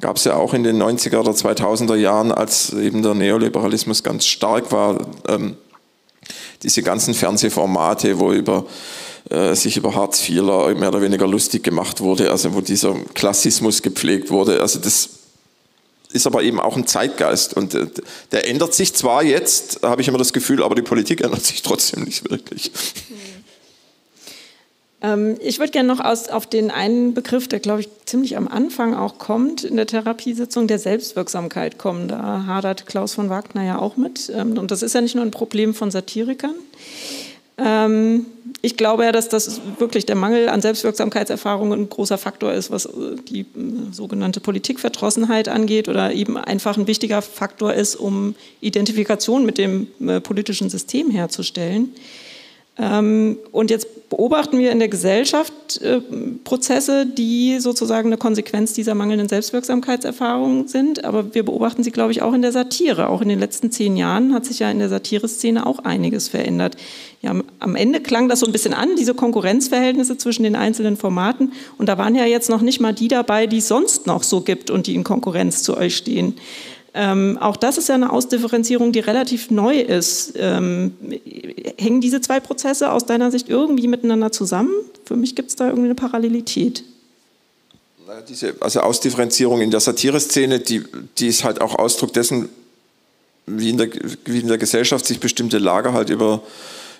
[0.00, 4.26] gab es ja auch in den 90er oder 2000er Jahren, als eben der Neoliberalismus ganz
[4.26, 5.56] stark war, ähm,
[6.64, 8.66] diese ganzen Fernsehformate, wo über
[9.30, 10.42] äh, sich über Hartz IV
[10.76, 14.60] mehr oder weniger lustig gemacht wurde, also wo dieser Klassismus gepflegt wurde.
[14.60, 15.08] Also das
[16.12, 17.86] ist aber eben auch ein Zeitgeist und äh,
[18.30, 21.62] der ändert sich zwar jetzt, habe ich immer das Gefühl, aber die Politik ändert sich
[21.62, 22.72] trotzdem nicht wirklich.
[25.02, 28.48] Ähm, ich würde gerne noch aus, auf den einen Begriff, der, glaube ich, ziemlich am
[28.48, 32.08] Anfang auch kommt, in der Therapiesitzung der Selbstwirksamkeit kommen.
[32.08, 34.30] Da hadert Klaus von Wagner ja auch mit.
[34.34, 36.54] Ähm, und das ist ja nicht nur ein Problem von Satirikern.
[37.58, 38.26] Ähm,
[38.64, 42.86] ich glaube ja, dass das wirklich der Mangel an Selbstwirksamkeitserfahrung ein großer Faktor ist, was
[42.86, 43.44] äh, die äh,
[43.90, 50.20] sogenannte Politikverdrossenheit angeht oder eben einfach ein wichtiger Faktor ist, um Identifikation mit dem äh,
[50.20, 51.92] politischen System herzustellen.
[52.78, 55.80] Ähm, und jetzt beobachten wir in der Gesellschaft
[56.44, 61.04] Prozesse, die sozusagen eine Konsequenz dieser mangelnden Selbstwirksamkeitserfahrung sind.
[61.04, 63.08] Aber wir beobachten sie, glaube ich, auch in der Satire.
[63.08, 66.76] Auch in den letzten zehn Jahren hat sich ja in der Satireszene auch einiges verändert.
[67.22, 71.52] Ja, am Ende klang das so ein bisschen an, diese Konkurrenzverhältnisse zwischen den einzelnen Formaten.
[71.78, 74.40] Und da waren ja jetzt noch nicht mal die dabei, die es sonst noch so
[74.40, 76.34] gibt und die in Konkurrenz zu euch stehen.
[76.94, 80.34] Ähm, auch das ist ja eine Ausdifferenzierung, die relativ neu ist.
[80.36, 80.94] Ähm,
[81.78, 84.72] hängen diese zwei Prozesse aus deiner Sicht irgendwie miteinander zusammen?
[85.04, 86.82] Für mich gibt es da irgendwie eine Parallelität.
[88.28, 90.82] Diese, also Ausdifferenzierung in der Satireszene, die,
[91.18, 92.50] die ist halt auch Ausdruck dessen,
[93.46, 93.88] wie in, der,
[94.24, 96.42] wie in der Gesellschaft sich bestimmte Lager halt über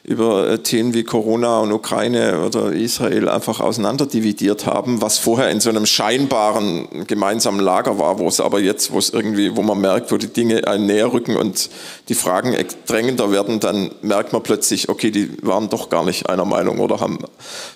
[0.05, 5.61] über äh, Themen wie Corona und Ukraine oder Israel einfach auseinanderdividiert haben, was vorher in
[5.61, 9.81] so einem scheinbaren gemeinsamen Lager war, wo es aber jetzt, wo es irgendwie, wo man
[9.81, 11.71] merkt, wo die Dinge einen näher rücken und
[12.09, 16.45] die Fragen drängender werden, dann merkt man plötzlich, okay, die waren doch gar nicht einer
[16.45, 17.19] Meinung oder haben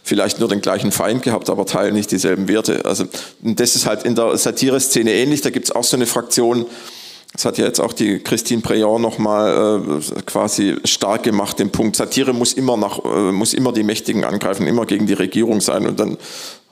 [0.02, 2.84] vielleicht nur den gleichen Feind gehabt, aber teilen nicht dieselben Werte.
[2.86, 3.04] Also
[3.40, 5.42] das ist halt in der Satire-Szene ähnlich.
[5.42, 6.66] Da gibt es auch so eine Fraktion,
[7.36, 11.94] das hat ja jetzt auch die Christine Preyon nochmal äh, quasi stark gemacht, den Punkt,
[11.96, 15.86] Satire muss immer, nach, äh, muss immer die Mächtigen angreifen, immer gegen die Regierung sein.
[15.86, 16.16] Und dann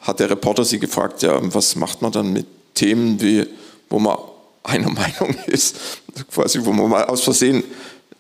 [0.01, 3.47] hat der Reporter sie gefragt, ja, was macht man dann mit Themen, wie,
[3.91, 4.17] wo man
[4.63, 5.77] einer Meinung ist,
[6.33, 7.63] quasi, wo man mal aus Versehen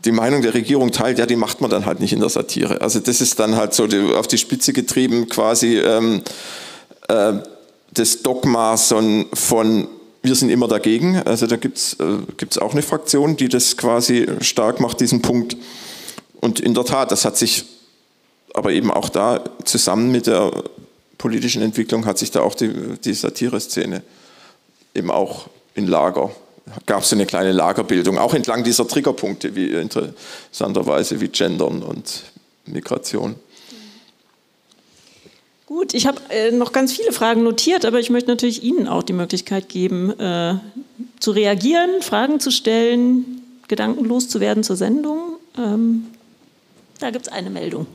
[0.04, 2.83] die Meinung der Regierung teilt, ja, die macht man dann halt nicht in der Satire.
[2.83, 6.20] Also das ist dann halt so die, auf die Spitze getrieben, quasi ähm,
[7.09, 7.33] äh,
[7.90, 9.88] des Dogmas von, von
[10.24, 11.16] wir sind immer dagegen.
[11.18, 15.56] Also da gibt es äh, auch eine Fraktion, die das quasi stark macht, diesen Punkt.
[16.40, 17.64] Und in der Tat, das hat sich
[18.54, 20.50] aber eben auch da zusammen mit der
[21.18, 22.72] politischen Entwicklung hat sich da auch die,
[23.04, 24.02] die Satire-Szene
[24.94, 26.30] eben auch in Lager
[26.87, 32.22] gab es eine kleine Lagerbildung, auch entlang dieser Triggerpunkte, wie interessanterweise wie Gendern und
[32.66, 33.37] Migration.
[35.66, 39.03] Gut, ich habe äh, noch ganz viele Fragen notiert, aber ich möchte natürlich Ihnen auch
[39.03, 40.57] die Möglichkeit geben, äh,
[41.20, 45.37] zu reagieren, Fragen zu stellen, gedankenlos zu werden zur Sendung.
[45.57, 46.07] Ähm,
[47.00, 47.87] da gibt es eine Meldung.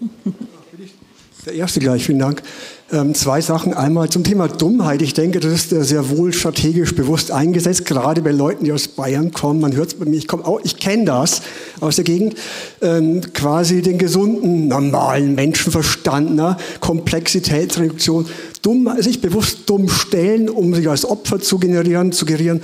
[1.45, 2.43] Der erste gleich, vielen Dank.
[2.91, 3.73] Ähm, zwei Sachen.
[3.73, 5.01] Einmal zum Thema Dummheit.
[5.01, 9.31] Ich denke, das ist sehr wohl strategisch bewusst eingesetzt, gerade bei Leuten, die aus Bayern
[9.31, 9.61] kommen.
[9.61, 10.27] Man hört es bei mir, ich,
[10.63, 11.41] ich kenne das
[11.79, 12.35] aus der Gegend.
[12.81, 16.57] Ähm, quasi den gesunden, normalen Menschenverstand, ne?
[16.81, 18.25] Komplexitätsreduktion.
[18.61, 22.61] Dumm, sich bewusst dumm stellen, um sich als Opfer zu generieren, zu gerieren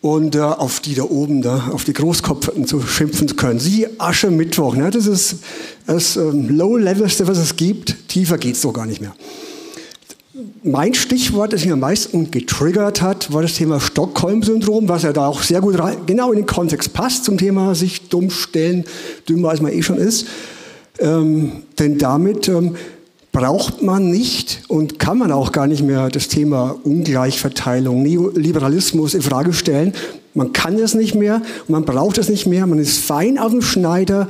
[0.00, 3.60] und äh, auf die da oben, da, auf die Großkopferten zu schimpfen zu können.
[3.60, 4.90] Sie Aschermittwoch, ne?
[4.90, 5.36] das ist
[5.86, 8.08] das ähm, Low-Levelste, was es gibt.
[8.08, 9.14] Tiefer geht es doch gar nicht mehr.
[10.62, 15.26] Mein Stichwort, das mich am meisten getriggert hat, war das Thema Stockholm-Syndrom, was ja da
[15.26, 18.84] auch sehr gut rein, genau in den Kontext passt zum Thema sich dumm stellen,
[19.28, 20.26] dümmer als man eh schon ist.
[20.98, 22.76] Ähm, denn damit ähm,
[23.40, 29.22] braucht man nicht und kann man auch gar nicht mehr das Thema Ungleichverteilung, Neoliberalismus in
[29.22, 29.94] Frage stellen.
[30.34, 33.62] Man kann es nicht mehr, man braucht es nicht mehr, man ist fein auf dem
[33.62, 34.28] Schneider.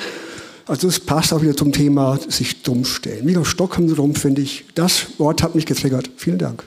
[0.68, 3.26] Also es passt auch wieder zum Thema sich dumm stellen.
[3.26, 4.64] Wieder Stockholm rum, finde ich.
[4.76, 6.08] Das Wort hat mich getriggert.
[6.16, 6.62] Vielen Dank.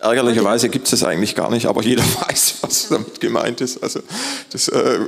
[0.00, 3.82] Ärgerlicherweise gibt es das eigentlich gar nicht, aber jeder weiß, was damit gemeint ist.
[3.82, 4.00] Also
[4.50, 5.00] das äh,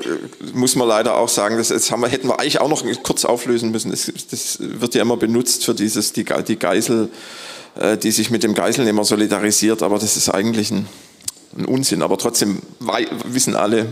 [0.53, 1.57] muss man leider auch sagen.
[1.57, 3.91] Das, das wir, hätten wir eigentlich auch noch kurz auflösen müssen.
[3.91, 7.09] Das, das wird ja immer benutzt für dieses die, die Geisel,
[7.77, 10.89] äh, die sich mit dem Geiselnehmer solidarisiert, aber das ist eigentlich ein,
[11.57, 12.03] ein Unsinn.
[12.03, 12.61] Aber trotzdem
[13.27, 13.87] wissen alle,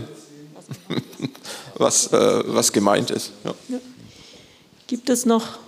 [1.75, 3.31] was, äh, was gemeint ist.
[3.45, 3.53] Ja.
[4.87, 5.59] Gibt es noch?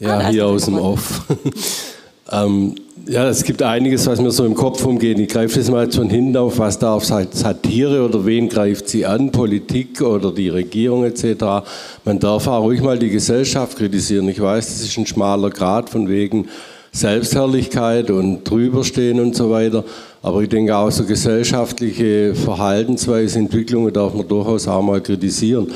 [0.00, 1.22] Ja, ah, hier aus dem Off.
[2.32, 2.74] ähm,
[3.06, 5.18] ja, es gibt einiges, was mir so im Kopf umgeht.
[5.18, 9.32] Ich greife das mal von hinten auf, was darf Satire oder wen greift sie an,
[9.32, 11.66] Politik oder die Regierung etc.
[12.04, 14.28] Man darf auch ruhig mal die Gesellschaft kritisieren.
[14.28, 16.48] Ich weiß, das ist ein schmaler Grad von wegen
[16.92, 19.82] Selbstherrlichkeit und drüberstehen und so weiter.
[20.22, 25.72] Aber ich denke auch so gesellschaftliche Verhaltensweise, Entwicklungen darf man durchaus auch mal kritisieren.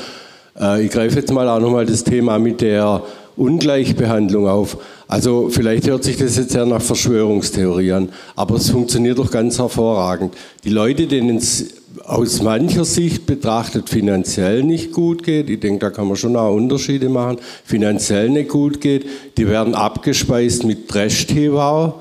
[0.57, 3.01] Äh, ich greife jetzt mal auch nochmal das Thema mit der
[3.35, 4.77] Ungleichbehandlung auf.
[5.07, 9.57] Also vielleicht hört sich das jetzt ja nach Verschwörungstheorie an, aber es funktioniert doch ganz
[9.57, 10.33] hervorragend.
[10.65, 11.67] Die Leute, denen es
[12.03, 16.53] aus mancher Sicht betrachtet finanziell nicht gut geht, ich denke, da kann man schon auch
[16.53, 19.05] Unterschiede machen, finanziell nicht gut geht,
[19.37, 21.95] die werden abgespeist mit Trash-TV,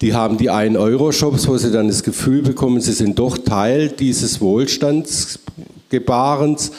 [0.00, 4.40] die haben die 1-Euro-Shops, wo sie dann das Gefühl bekommen, sie sind doch Teil dieses
[4.40, 6.72] Wohlstandsgebarens.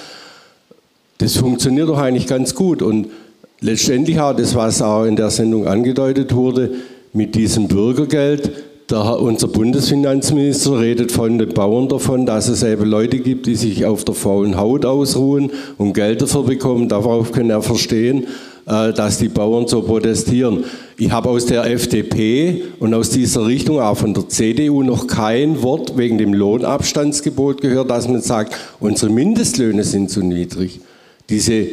[1.19, 3.07] Das funktioniert doch eigentlich ganz gut und
[3.59, 6.71] letztendlich auch das, was auch in der Sendung angedeutet wurde,
[7.13, 8.51] mit diesem Bürgergeld.
[8.89, 13.85] Der, unser Bundesfinanzminister redet von den Bauern davon, dass es eben Leute gibt, die sich
[13.85, 16.87] auf der faulen Haut ausruhen und Geld dafür bekommen.
[16.87, 18.27] Darauf kann er verstehen,
[18.65, 20.63] äh, dass die Bauern so protestieren.
[20.97, 25.61] Ich habe aus der FDP und aus dieser Richtung, auch von der CDU, noch kein
[25.63, 30.79] Wort wegen dem Lohnabstandsgebot gehört, dass man sagt, unsere Mindestlöhne sind zu niedrig.
[31.29, 31.67] Diese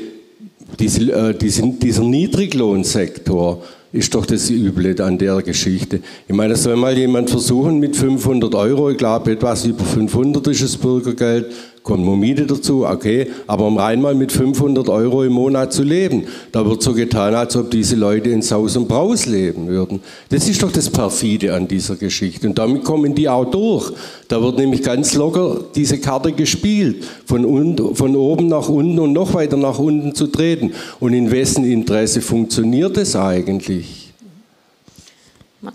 [0.78, 6.00] diese, äh, diesen, dieser Niedriglohnsektor ist doch das Üble an der Geschichte.
[6.26, 10.62] Ich meine, soll mal jemand versuchen mit 500 Euro, ich glaube etwas über 500 ist
[10.62, 11.46] das Bürgergeld,
[11.84, 16.64] kommt Miete dazu, okay, aber um einmal mit 500 Euro im Monat zu leben, da
[16.64, 20.00] wird so getan, als ob diese Leute in Saus und Braus leben würden.
[20.30, 23.92] Das ist doch das Perfide an dieser Geschichte und damit kommen die auch durch.
[24.28, 29.12] Da wird nämlich ganz locker diese Karte gespielt, von, un von oben nach unten und
[29.12, 30.72] noch weiter nach unten zu treten.
[31.00, 34.10] Und in wessen Interesse funktioniert es eigentlich?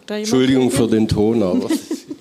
[0.07, 1.67] Entschuldigung für den Ton, aber...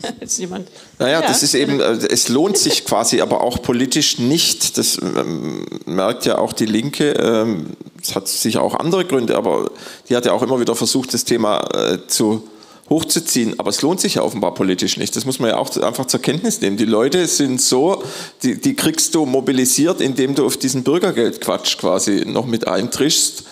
[0.36, 0.68] Jemand?
[0.98, 1.26] Naja, ja.
[1.26, 4.78] das ist eben, äh, es lohnt sich quasi, aber auch politisch nicht.
[4.78, 7.12] Das ähm, merkt ja auch die Linke.
[7.12, 7.66] Ähm,
[8.02, 9.70] es hat sicher auch andere Gründe, aber
[10.08, 12.48] die hat ja auch immer wieder versucht, das Thema äh, zu
[12.90, 13.58] hochzuziehen.
[13.58, 15.14] Aber es lohnt sich ja offenbar politisch nicht.
[15.16, 16.76] Das muss man ja auch einfach zur Kenntnis nehmen.
[16.76, 18.02] Die Leute sind so,
[18.42, 23.44] die, die kriegst du mobilisiert, indem du auf diesen Bürgergeldquatsch quasi noch mit eintrischst.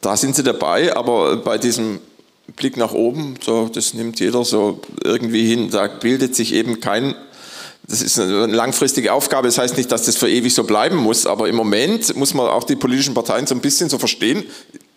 [0.00, 2.00] Da sind sie dabei, aber bei diesem
[2.56, 5.70] Blick nach oben, so, das nimmt jeder so irgendwie hin.
[5.70, 7.14] Da bildet sich eben kein,
[7.86, 9.48] das ist eine langfristige Aufgabe.
[9.48, 12.46] Das heißt nicht, dass das für ewig so bleiben muss, aber im Moment muss man
[12.46, 14.44] auch die politischen Parteien so ein bisschen so verstehen,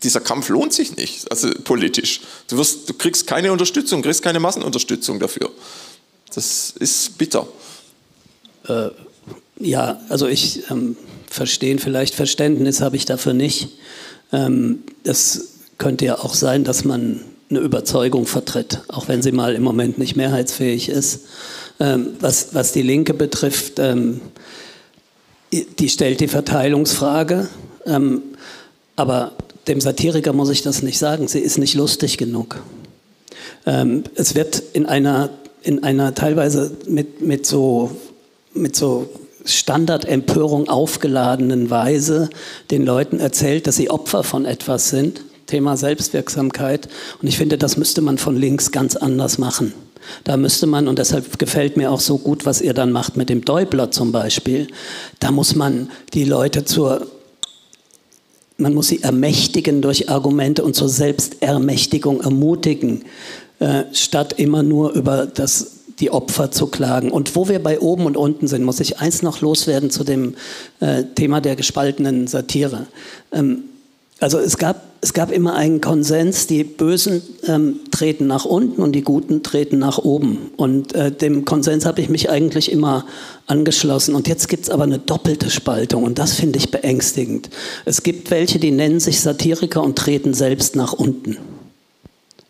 [0.03, 2.21] dieser Kampf lohnt sich nicht, also politisch.
[2.49, 5.49] Du, wirst, du kriegst keine Unterstützung, kriegst keine Massenunterstützung dafür.
[6.35, 7.47] Das ist bitter.
[8.67, 8.89] Äh,
[9.59, 10.95] ja, also ich ähm,
[11.29, 13.69] verstehen, vielleicht Verständnis habe ich dafür nicht.
[14.31, 19.55] Ähm, das könnte ja auch sein, dass man eine Überzeugung vertritt, auch wenn sie mal
[19.55, 21.21] im Moment nicht mehrheitsfähig ist.
[21.79, 24.21] Ähm, was, was die Linke betrifft, ähm,
[25.51, 27.47] die stellt die Verteilungsfrage,
[27.85, 28.21] ähm,
[28.95, 29.31] aber
[29.67, 32.61] dem Satiriker muss ich das nicht sagen, sie ist nicht lustig genug.
[33.65, 35.29] Ähm, es wird in einer,
[35.61, 37.91] in einer teilweise mit, mit so,
[38.53, 39.09] mit so
[39.45, 42.29] Standardempörung aufgeladenen Weise
[42.71, 46.87] den Leuten erzählt, dass sie Opfer von etwas sind Thema Selbstwirksamkeit.
[47.21, 49.73] Und ich finde, das müsste man von links ganz anders machen.
[50.23, 53.29] Da müsste man, und deshalb gefällt mir auch so gut, was ihr dann macht mit
[53.29, 54.67] dem Deubler zum Beispiel,
[55.19, 57.07] da muss man die Leute zur,
[58.57, 63.05] man muss sie ermächtigen durch Argumente und zur Selbstermächtigung ermutigen,
[63.59, 67.11] äh, statt immer nur über das, die Opfer zu klagen.
[67.11, 70.35] Und wo wir bei oben und unten sind, muss ich eins noch loswerden zu dem
[70.79, 72.87] äh, Thema der gespaltenen Satire.
[73.31, 73.63] Ähm,
[74.19, 78.93] Also es gab, es gab immer einen Konsens, die Bösen ähm, treten nach unten und
[78.93, 80.49] die Guten treten nach oben.
[80.57, 83.05] Und äh, dem Konsens habe ich mich eigentlich immer
[83.45, 84.15] angeschlossen.
[84.15, 87.49] Und jetzt gibt es aber eine doppelte Spaltung und das finde ich beängstigend.
[87.85, 91.37] Es gibt welche, die nennen sich Satiriker und treten selbst nach unten.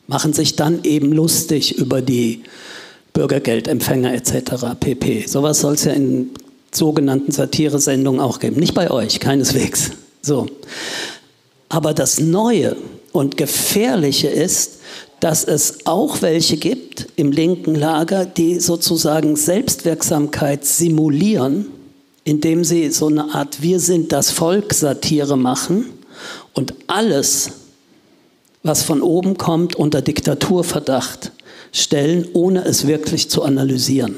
[0.08, 2.44] Machen sich dann eben lustig über die
[3.12, 4.78] Bürgergeldempfänger etc.
[4.80, 5.26] pp.
[5.28, 6.30] Sowas soll es ja in
[6.72, 8.58] sogenannten Satiresendungen auch geben.
[8.58, 9.92] Nicht bei euch, keineswegs.
[10.22, 10.48] So.
[11.70, 12.76] Aber das Neue
[13.12, 14.78] und Gefährliche ist,
[15.20, 21.68] dass es auch welche gibt im linken Lager, die sozusagen Selbstwirksamkeit simulieren,
[22.24, 25.86] indem sie so eine Art Wir sind das Volk Satire machen
[26.54, 27.50] und alles,
[28.64, 31.32] was von oben kommt, unter Diktaturverdacht
[31.72, 34.18] stellen, ohne es wirklich zu analysieren.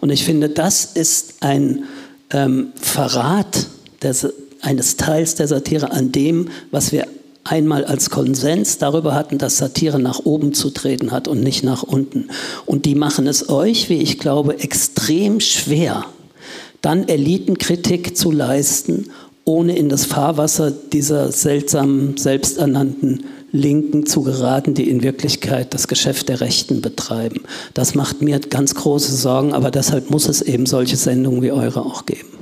[0.00, 1.84] Und ich finde, das ist ein
[2.30, 3.66] ähm, Verrat
[4.02, 4.26] des,
[4.66, 7.06] eines Teils der Satire an dem, was wir
[7.44, 11.84] einmal als Konsens darüber hatten, dass Satire nach oben zu treten hat und nicht nach
[11.84, 12.28] unten.
[12.66, 16.04] Und die machen es euch, wie ich glaube, extrem schwer,
[16.82, 19.10] dann Elitenkritik zu leisten,
[19.44, 26.28] ohne in das Fahrwasser dieser seltsamen, selbsternannten Linken zu geraten, die in Wirklichkeit das Geschäft
[26.28, 27.42] der Rechten betreiben.
[27.72, 31.86] Das macht mir ganz große Sorgen, aber deshalb muss es eben solche Sendungen wie eure
[31.86, 32.36] auch geben.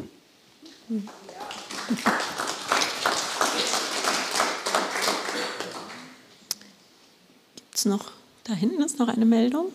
[7.57, 8.13] Gibt es noch,
[8.45, 9.67] da hinten ist noch eine Meldung?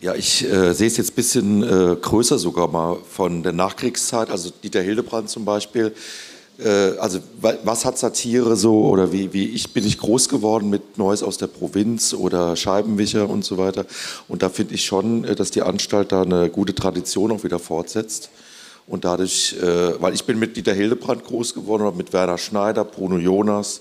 [0.00, 4.30] Ja, ich äh, sehe es jetzt ein bisschen äh, größer sogar mal von der Nachkriegszeit,
[4.30, 5.94] also Dieter Hildebrand zum Beispiel.
[6.58, 10.98] Äh, also was hat Satire so oder wie, wie ich bin ich groß geworden mit
[10.98, 13.86] Neues aus der Provinz oder Scheibenwischer und so weiter.
[14.28, 17.58] Und da finde ich schon, äh, dass die Anstalt da eine gute Tradition auch wieder
[17.58, 18.30] fortsetzt.
[18.86, 22.84] Und dadurch, äh, weil ich bin mit Dieter Hildebrand groß geworden oder mit Werner Schneider,
[22.84, 23.80] Bruno Jonas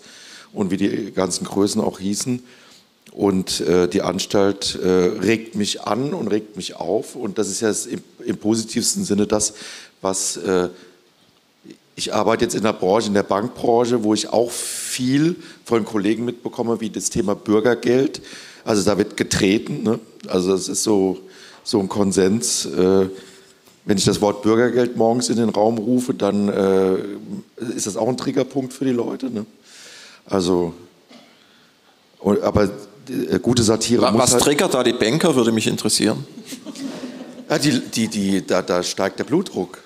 [0.54, 2.44] und wie die ganzen Größen auch hießen.
[3.14, 7.18] Und die Anstalt regt mich an und regt mich auf.
[7.18, 9.54] Und das ist ja im, im, positivsten Sinne das,
[10.02, 10.40] was
[12.02, 15.36] ich arbeite jetzt in der Branche, in der Bankbranche, wo ich auch viel
[15.66, 18.24] von Kollegen mitbekomme, wie das Thema Bürgergeld.
[18.66, 19.84] Also da wird getreten.
[19.84, 20.00] Ne?
[20.28, 21.20] Also das ist so,
[21.64, 22.66] so ein Konsens.
[22.66, 23.06] Äh,
[23.86, 26.96] wenn ich das Wort Bürgergeld morgens in den Raum rufe, dann äh,
[27.76, 29.30] ist das auch ein Triggerpunkt für die Leute.
[29.30, 29.46] Ne?
[30.26, 30.74] Also,
[32.20, 32.64] aber
[33.10, 34.22] äh, gute Satire was, muss.
[34.24, 36.26] Was halt triggert da die Banker, würde mich interessieren.
[37.48, 39.78] Ja, die, die, die, da, da steigt der Blutdruck.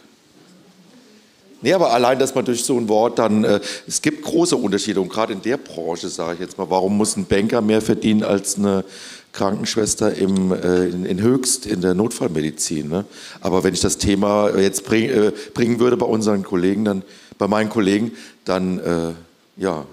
[1.65, 5.01] Nee, aber allein, dass man durch so ein Wort dann, äh, es gibt große Unterschiede
[5.01, 8.21] und gerade in der Branche sage ich jetzt mal, warum muss ein Banker mehr verdienen
[8.21, 8.86] als eine
[9.34, 12.88] Krankenschwester im, äh, in, in, Höchst in der Notfallmedizin?
[12.88, 13.06] Ne?
[13.41, 17.01] Aber wenn ich das Thema jetzt bring, äh, bringen würde bei unseren Kollegen, dann,
[17.39, 18.12] bei meinen Kollegen,
[18.43, 19.13] dann, äh,
[19.58, 19.88] ja,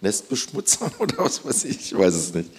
[0.00, 2.50] Nestbeschmutzer oder was weiß ich, ich weiß es nicht.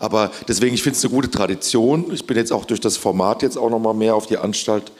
[0.00, 2.12] Aber deswegen, ich finde es eine gute Tradition.
[2.12, 4.90] Ich bin jetzt auch durch das Format jetzt auch noch mal mehr auf die Anstalt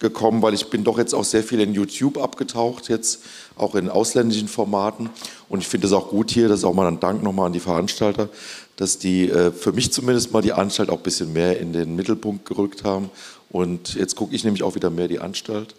[0.00, 3.20] gekommen, weil ich bin doch jetzt auch sehr viel in YouTube abgetaucht, jetzt
[3.56, 5.10] auch in ausländischen Formaten.
[5.48, 7.52] Und ich finde es auch gut hier, das ist auch mal ein Dank nochmal an
[7.52, 8.28] die Veranstalter,
[8.76, 11.94] dass die äh, für mich zumindest mal die Anstalt auch ein bisschen mehr in den
[11.94, 13.10] Mittelpunkt gerückt haben.
[13.50, 15.74] Und jetzt gucke ich nämlich auch wieder mehr die Anstalt.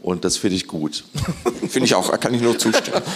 [0.00, 1.04] Und das finde ich gut.
[1.68, 3.02] finde ich auch, kann ich nur zustimmen.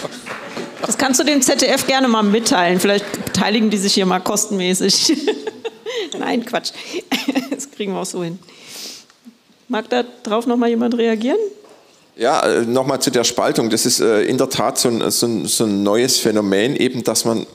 [0.83, 2.79] Das kannst du dem ZDF gerne mal mitteilen.
[2.79, 5.15] Vielleicht beteiligen die sich hier mal kostenmäßig.
[6.19, 6.71] Nein, Quatsch.
[7.51, 8.39] Das kriegen wir auch so hin.
[9.71, 11.37] Mag da drauf noch mal jemand reagieren?
[12.17, 13.69] Ja, äh, nochmal zu der Spaltung.
[13.69, 17.05] Das ist äh, in der Tat so ein, so, ein, so ein, neues Phänomen, eben,
[17.05, 17.47] dass man,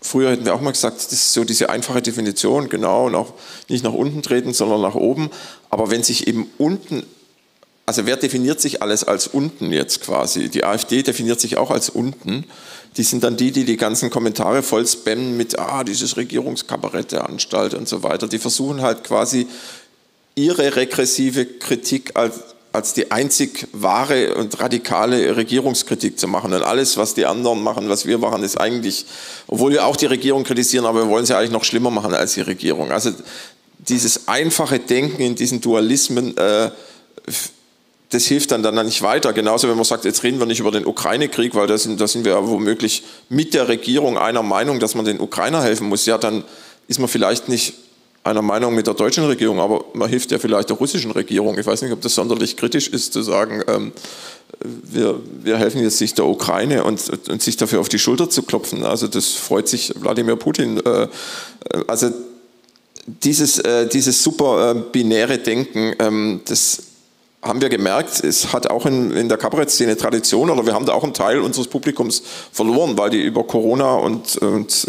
[0.00, 3.34] früher hätten wir auch mal gesagt, das ist so diese einfache Definition, genau, und auch
[3.68, 5.30] nicht nach unten treten, sondern nach oben.
[5.70, 7.04] Aber wenn sich eben unten
[7.90, 10.48] also wer definiert sich alles als unten jetzt quasi?
[10.48, 12.44] Die AfD definiert sich auch als unten.
[12.96, 17.28] Die sind dann die, die die ganzen Kommentare voll spammen mit, ah, dieses Regierungskabarett der
[17.28, 18.28] Anstalt und so weiter.
[18.28, 19.48] Die versuchen halt quasi
[20.34, 22.40] ihre regressive Kritik als,
[22.72, 26.52] als die einzig wahre und radikale Regierungskritik zu machen.
[26.52, 29.06] Und alles, was die anderen machen, was wir machen, ist eigentlich,
[29.46, 32.34] obwohl wir auch die Regierung kritisieren, aber wir wollen sie eigentlich noch schlimmer machen als
[32.34, 32.92] die Regierung.
[32.92, 33.10] Also
[33.78, 36.70] dieses einfache Denken in diesen Dualismen, äh,
[38.10, 39.32] das hilft dann, dann nicht weiter.
[39.32, 42.08] Genauso, wenn man sagt, jetzt reden wir nicht über den Ukraine-Krieg, weil da sind, da
[42.08, 46.06] sind wir womöglich mit der Regierung einer Meinung, dass man den Ukrainer helfen muss.
[46.06, 46.44] Ja, dann
[46.88, 47.74] ist man vielleicht nicht
[48.22, 51.58] einer Meinung mit der deutschen Regierung, aber man hilft ja vielleicht der russischen Regierung.
[51.58, 53.92] Ich weiß nicht, ob das sonderlich kritisch ist, zu sagen, ähm,
[54.62, 58.42] wir, wir helfen jetzt sich der Ukraine und, und, sich dafür auf die Schulter zu
[58.42, 58.84] klopfen.
[58.84, 60.78] Also das freut sich Wladimir Putin.
[60.84, 61.08] Äh,
[61.86, 62.10] also
[63.06, 66.82] dieses, äh, dieses super äh, binäre Denken, ähm, das
[67.42, 70.92] haben wir gemerkt, es hat auch in, in der Kabarettszene Tradition oder wir haben da
[70.92, 74.86] auch einen Teil unseres Publikums verloren, weil die über Corona und, und,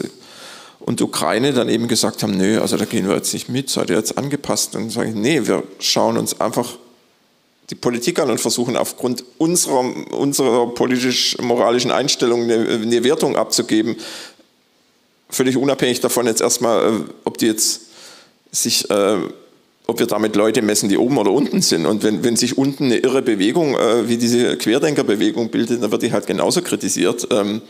[0.86, 3.90] und Ukraine dann eben gesagt haben, nö, also da gehen wir jetzt nicht mit, seid
[3.90, 4.76] ihr jetzt angepasst?
[4.76, 6.78] Und sage ich, nee, wir schauen uns einfach
[7.70, 9.80] die Politik an und versuchen aufgrund unserer,
[10.12, 13.96] unserer politisch-moralischen Einstellung eine, eine Wertung abzugeben,
[15.30, 16.92] völlig unabhängig davon jetzt erstmal, äh,
[17.24, 17.82] ob die jetzt
[18.52, 19.18] sich äh,
[19.88, 21.86] ob wir damit Leute messen, die oben oder unten sind.
[21.86, 26.04] Und wenn, wenn sich unten eine irre Bewegung äh, wie diese Querdenkerbewegung bildet, dann wird
[26.04, 27.28] die halt genauso kritisiert.
[27.30, 27.62] Ähm,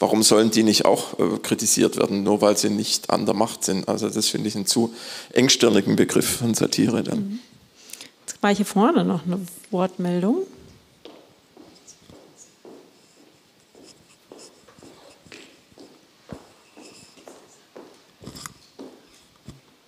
[0.00, 3.64] warum sollen die nicht auch äh, kritisiert werden, nur weil sie nicht an der Macht
[3.64, 3.86] sind?
[3.88, 4.92] Also das finde ich einen zu
[5.32, 7.18] engstirnigen Begriff von Satire dann.
[7.18, 7.38] Mhm.
[8.26, 9.40] Jetzt war hier vorne noch eine
[9.70, 10.38] Wortmeldung.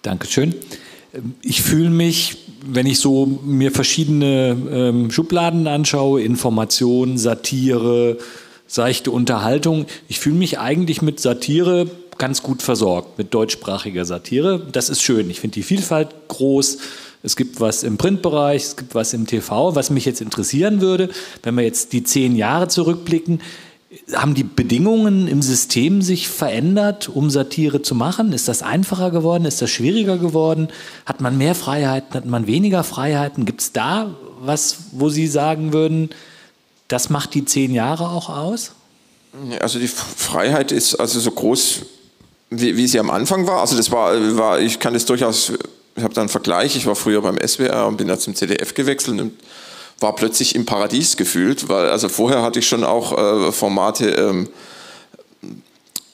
[0.03, 0.55] Dankeschön.
[1.43, 8.19] Ich fühle mich, wenn ich so mir verschiedene ähm, Schubladen anschaue, Information, Satire,
[8.73, 14.67] seichte Unterhaltung, ich fühle mich eigentlich mit Satire ganz gut versorgt, mit deutschsprachiger Satire.
[14.73, 15.29] Das ist schön.
[15.29, 16.79] Ich finde die Vielfalt groß.
[17.23, 19.75] Es gibt was im Printbereich, es gibt was im TV.
[19.75, 21.11] Was mich jetzt interessieren würde,
[21.43, 23.43] wenn wir jetzt die zehn Jahre zurückblicken,
[24.15, 28.33] haben die Bedingungen im System sich verändert, um Satire zu machen?
[28.33, 29.45] Ist das einfacher geworden?
[29.45, 30.69] Ist das schwieriger geworden?
[31.05, 32.15] Hat man mehr Freiheiten?
[32.15, 33.45] Hat man weniger Freiheiten?
[33.45, 36.09] Gibt es da was, wo Sie sagen würden,
[36.93, 38.73] das macht die zehn Jahre auch aus?
[39.61, 41.81] Also die Freiheit ist also so groß,
[42.51, 43.61] wie, wie sie am Anfang war.
[43.61, 45.53] Also das war, war ich kann das durchaus,
[45.97, 46.77] ich habe da einen Vergleich.
[46.77, 49.33] Ich war früher beim SWR und bin dann zum ZDF gewechselt und
[50.01, 54.49] war plötzlich im Paradies gefühlt, weil also vorher hatte ich schon auch äh, Formate ähm,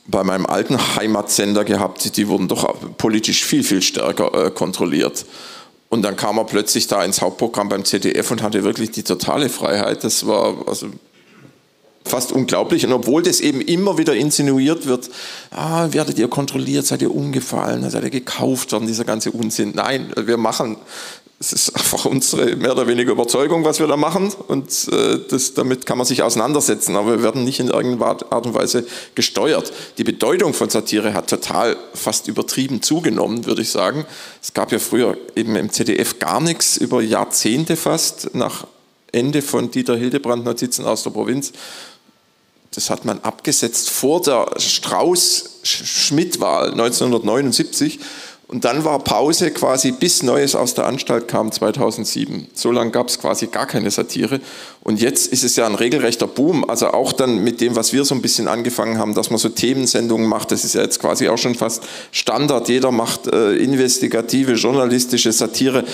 [0.07, 5.27] bei meinem alten Heimatsender gehabt, die wurden doch politisch viel, viel stärker äh, kontrolliert.
[5.89, 9.49] Und dann kam er plötzlich da ins Hauptprogramm beim ZDF und hatte wirklich die totale
[9.49, 10.05] Freiheit.
[10.05, 10.89] Das war also
[12.05, 12.85] fast unglaublich.
[12.87, 15.09] Und obwohl das eben immer wieder insinuiert wird,
[15.51, 19.73] ah, werdet ihr kontrolliert, seid ihr umgefallen, seid ihr gekauft worden, dieser ganze Unsinn.
[19.75, 20.77] Nein, wir machen
[21.41, 25.55] es ist einfach unsere mehr oder weniger Überzeugung, was wir da machen und äh, das,
[25.55, 28.85] damit kann man sich auseinandersetzen, aber wir werden nicht in irgendeiner Art und Weise
[29.15, 29.73] gesteuert.
[29.99, 34.05] Die Bedeutung von Satire hat total fast übertrieben zugenommen, würde ich sagen.
[34.43, 38.67] Es gab ja früher eben im ZDF gar nichts, über Jahrzehnte fast, nach
[39.13, 41.53] Ende von Dieter Hildebrand Notizen aus der Provinz.
[42.75, 48.01] Das hat man abgesetzt vor der Strauß-Schmidt-Wahl 1979
[48.51, 52.47] und dann war Pause quasi bis Neues aus der Anstalt kam 2007.
[52.55, 54.41] So lange gab es quasi gar keine Satire.
[54.83, 56.65] Und jetzt ist es ja ein regelrechter Boom.
[56.69, 59.51] Also auch dann mit dem, was wir so ein bisschen angefangen haben, dass man so
[59.51, 60.51] Themensendungen macht.
[60.51, 62.71] Das ist ja jetzt quasi auch schon fast Standard.
[62.71, 65.85] Jeder macht äh, investigative, journalistische Satire.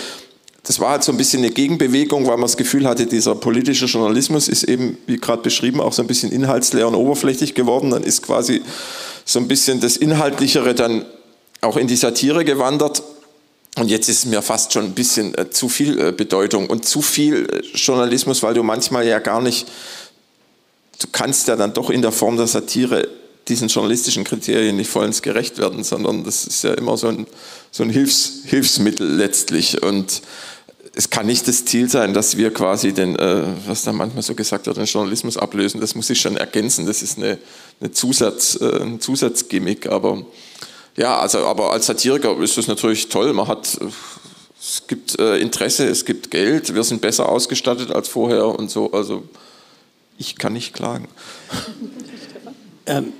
[0.62, 3.86] Das war halt so ein bisschen eine Gegenbewegung, weil man das Gefühl hatte, dieser politische
[3.86, 7.90] Journalismus ist eben, wie gerade beschrieben, auch so ein bisschen inhaltsleer und oberflächlich geworden.
[7.90, 8.62] Dann ist quasi
[9.24, 11.05] so ein bisschen das Inhaltlichere dann
[11.64, 13.02] auch in die Satire gewandert.
[13.76, 17.02] Und jetzt ist mir fast schon ein bisschen äh, zu viel äh, Bedeutung und zu
[17.02, 19.66] viel äh, Journalismus, weil du manchmal ja gar nicht,
[21.00, 23.08] du kannst ja dann doch in der Form der Satire
[23.48, 27.26] diesen journalistischen Kriterien nicht vollends gerecht werden, sondern das ist ja immer so ein,
[27.72, 29.82] so ein Hilfs, Hilfsmittel letztlich.
[29.82, 30.22] Und
[30.94, 33.18] es kann nicht das Ziel sein, dass wir quasi den,
[33.66, 35.78] was da manchmal so gesagt wird, den Journalismus ablösen.
[35.82, 36.86] Das muss sich schon ergänzen.
[36.86, 37.36] Das ist eine,
[37.80, 39.90] eine Zusatz, ein Zusatzgimmick.
[39.90, 40.24] Aber
[40.97, 43.32] ja, also aber als Satiriker ist das natürlich toll.
[43.32, 43.78] Man hat,
[44.61, 48.92] es gibt äh, Interesse, es gibt Geld, wir sind besser ausgestattet als vorher und so.
[48.92, 49.24] Also
[50.18, 51.09] ich kann nicht klagen.
[52.86, 53.12] Ähm,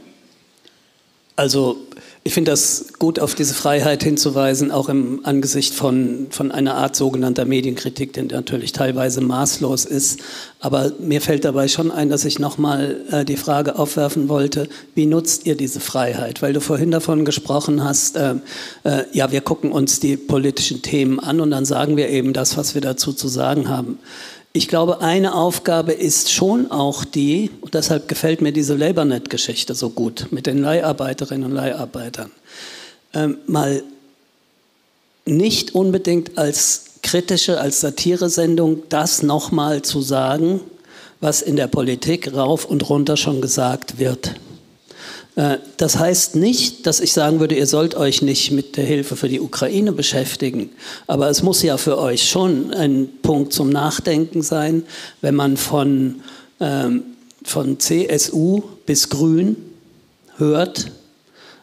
[1.37, 1.79] also
[2.27, 6.97] ich finde das gut, auf diese Freiheit hinzuweisen, auch im Angesicht von, von einer Art
[6.97, 10.21] sogenannter Medienkritik, die natürlich teilweise maßlos ist.
[10.59, 15.05] Aber mir fällt dabei schon ein, dass ich nochmal äh, die Frage aufwerfen wollte, wie
[15.05, 16.41] nutzt ihr diese Freiheit?
[16.41, 18.37] Weil du vorhin davon gesprochen hast, äh,
[18.85, 22.57] äh, ja, wir gucken uns die politischen Themen an und dann sagen wir eben das,
[22.57, 23.99] was wir dazu zu sagen haben.
[24.57, 29.91] Ich glaube, eine Aufgabe ist schon auch die, und deshalb gefällt mir diese LabourNet-Geschichte so
[29.91, 32.31] gut mit den Leiharbeiterinnen und Leiharbeitern,
[33.15, 33.83] ähm, mal
[35.25, 40.61] nicht unbedingt als kritische, als Satiresendung das nochmal zu sagen,
[41.21, 44.37] was in der Politik rauf und runter schon gesagt wird.
[45.37, 49.17] Äh, das heißt nicht, dass ich sagen würde, ihr sollt euch nicht mit der Hilfe
[49.17, 50.71] für die Ukraine beschäftigen.
[51.07, 54.85] Aber es muss ja für euch schon ein Punkt zum Nachdenken sein,
[55.21, 56.23] wenn man von,
[56.61, 57.03] ähm,
[57.43, 59.57] von CSU bis Grün
[60.37, 60.91] hört,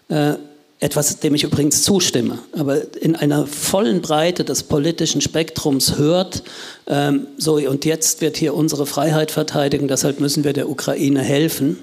[0.09, 0.33] äh,
[0.79, 6.41] etwas, dem ich übrigens zustimme, aber in einer vollen Breite des politischen Spektrums hört,
[6.87, 11.77] ähm, so und jetzt wird hier unsere Freiheit verteidigen, deshalb müssen wir der Ukraine helfen.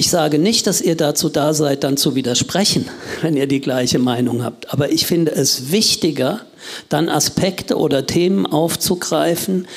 [0.00, 2.88] Ich sage nicht, dass ihr dazu da seid, dann zu widersprechen,
[3.20, 4.72] wenn ihr die gleiche Meinung habt.
[4.72, 6.40] Aber ich finde es wichtiger,
[6.88, 9.68] dann Aspekte oder Themen aufzugreifen,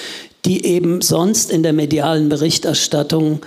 [0.45, 3.41] die eben sonst in der medialen Berichterstattung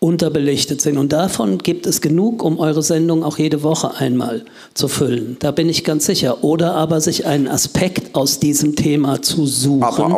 [0.00, 0.96] unterbelichtet sind.
[0.96, 4.44] Und davon gibt es genug, um eure Sendung auch jede Woche einmal
[4.74, 5.36] zu füllen.
[5.40, 6.44] Da bin ich ganz sicher.
[6.44, 10.14] Oder aber sich einen Aspekt aus diesem Thema zu suchen,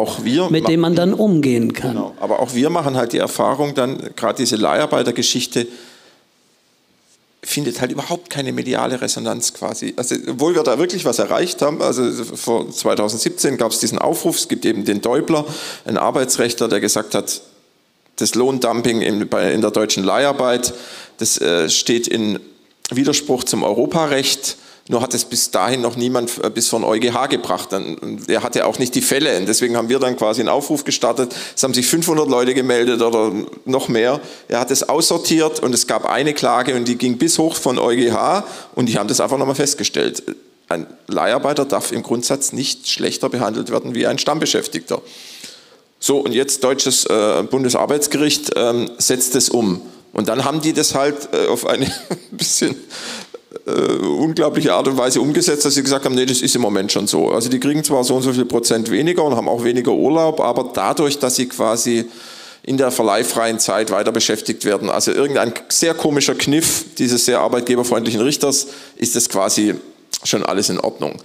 [0.50, 1.92] mit dem man dann umgehen kann.
[1.92, 2.14] Genau.
[2.20, 5.66] Aber auch wir machen halt die Erfahrung, dann gerade diese Leiharbeitergeschichte
[7.42, 9.94] findet halt überhaupt keine mediale Resonanz quasi.
[9.96, 14.36] Also, obwohl wir da wirklich was erreicht haben, also vor 2017 gab es diesen Aufruf,
[14.36, 15.46] es gibt eben den Deubler,
[15.86, 17.40] ein Arbeitsrechtler, der gesagt hat,
[18.20, 20.74] das Lohndumping in, bei, in der deutschen Leiharbeit,
[21.18, 22.38] das äh, steht in
[22.90, 24.56] Widerspruch zum Europarecht.
[24.88, 27.68] Nur hat es bis dahin noch niemand äh, bis von EuGH gebracht.
[28.26, 29.38] Er hatte auch nicht die Fälle.
[29.38, 31.34] Und deswegen haben wir dann quasi einen Aufruf gestartet.
[31.54, 33.32] Es haben sich 500 Leute gemeldet oder
[33.66, 34.20] noch mehr.
[34.48, 37.78] Er hat es aussortiert und es gab eine Klage und die ging bis hoch von
[37.78, 38.42] EuGH
[38.74, 40.24] und die haben das einfach nochmal festgestellt.
[40.68, 45.02] Ein Leiharbeiter darf im Grundsatz nicht schlechter behandelt werden wie ein Stammbeschäftigter.
[46.02, 49.82] So, und jetzt deutsches äh, Bundesarbeitsgericht ähm, setzt es um.
[50.14, 51.92] Und dann haben die das halt äh, auf eine
[52.30, 52.74] bisschen
[53.66, 56.90] äh, unglaubliche Art und Weise umgesetzt, dass sie gesagt haben, nee, das ist im Moment
[56.90, 57.30] schon so.
[57.30, 60.40] Also die kriegen zwar so und so viel Prozent weniger und haben auch weniger Urlaub,
[60.40, 62.06] aber dadurch, dass sie quasi
[62.62, 68.22] in der verleihfreien Zeit weiter beschäftigt werden, also irgendein sehr komischer Kniff dieses sehr arbeitgeberfreundlichen
[68.22, 69.74] Richters, ist das quasi
[70.24, 71.16] schon alles in Ordnung.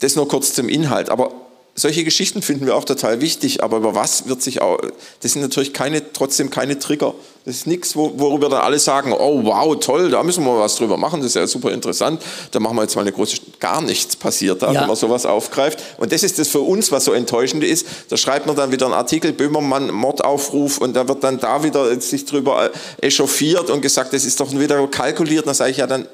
[0.00, 1.10] Das nur kurz zum Inhalt.
[1.10, 1.32] Aber
[1.78, 4.78] solche Geschichten finden wir auch total wichtig, aber über was wird sich auch,
[5.20, 7.14] das sind natürlich keine, trotzdem keine Trigger.
[7.44, 10.98] Das ist nichts, worüber dann alle sagen, oh wow, toll, da müssen wir was drüber
[10.98, 12.20] machen, das ist ja super interessant,
[12.50, 14.80] da machen wir jetzt mal eine große, gar nichts passiert da, ja.
[14.82, 15.82] wenn man sowas aufgreift.
[15.96, 18.84] Und das ist das für uns, was so enttäuschend ist, da schreibt man dann wieder
[18.86, 22.70] einen Artikel, Böhmermann, Mordaufruf und da wird dann da wieder sich drüber
[23.00, 26.06] echauffiert und gesagt, das ist doch wieder kalkuliert, da sage ich ja dann,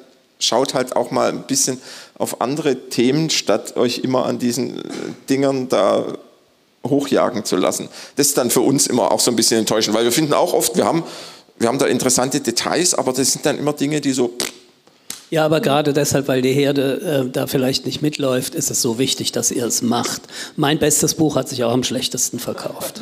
[0.45, 1.81] schaut halt auch mal ein bisschen
[2.17, 4.83] auf andere Themen, statt euch immer an diesen äh,
[5.29, 6.05] Dingern da
[6.87, 7.89] hochjagen zu lassen.
[8.17, 10.53] Das ist dann für uns immer auch so ein bisschen enttäuschend, weil wir finden auch
[10.53, 11.03] oft, wir haben,
[11.59, 14.33] wir haben da interessante Details, aber das sind dann immer Dinge, die so...
[15.31, 18.99] Ja, aber gerade deshalb, weil die Herde äh, da vielleicht nicht mitläuft, ist es so
[18.99, 20.23] wichtig, dass ihr es macht.
[20.57, 23.01] Mein bestes Buch hat sich auch am schlechtesten verkauft.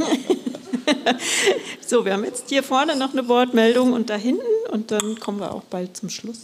[1.86, 4.40] so, wir haben jetzt hier vorne noch eine Wortmeldung und da hinten
[4.70, 6.38] und dann kommen wir auch bald zum Schluss.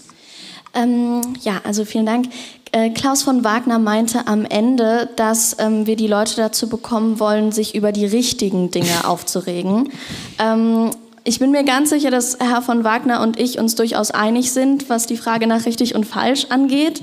[0.78, 2.26] Ähm, ja, also vielen Dank.
[2.72, 7.50] Äh, Klaus von Wagner meinte am Ende, dass ähm, wir die Leute dazu bekommen wollen,
[7.52, 9.90] sich über die richtigen Dinge aufzuregen.
[10.38, 10.90] Ähm,
[11.24, 14.88] ich bin mir ganz sicher, dass Herr von Wagner und ich uns durchaus einig sind,
[14.88, 17.02] was die Frage nach richtig und falsch angeht.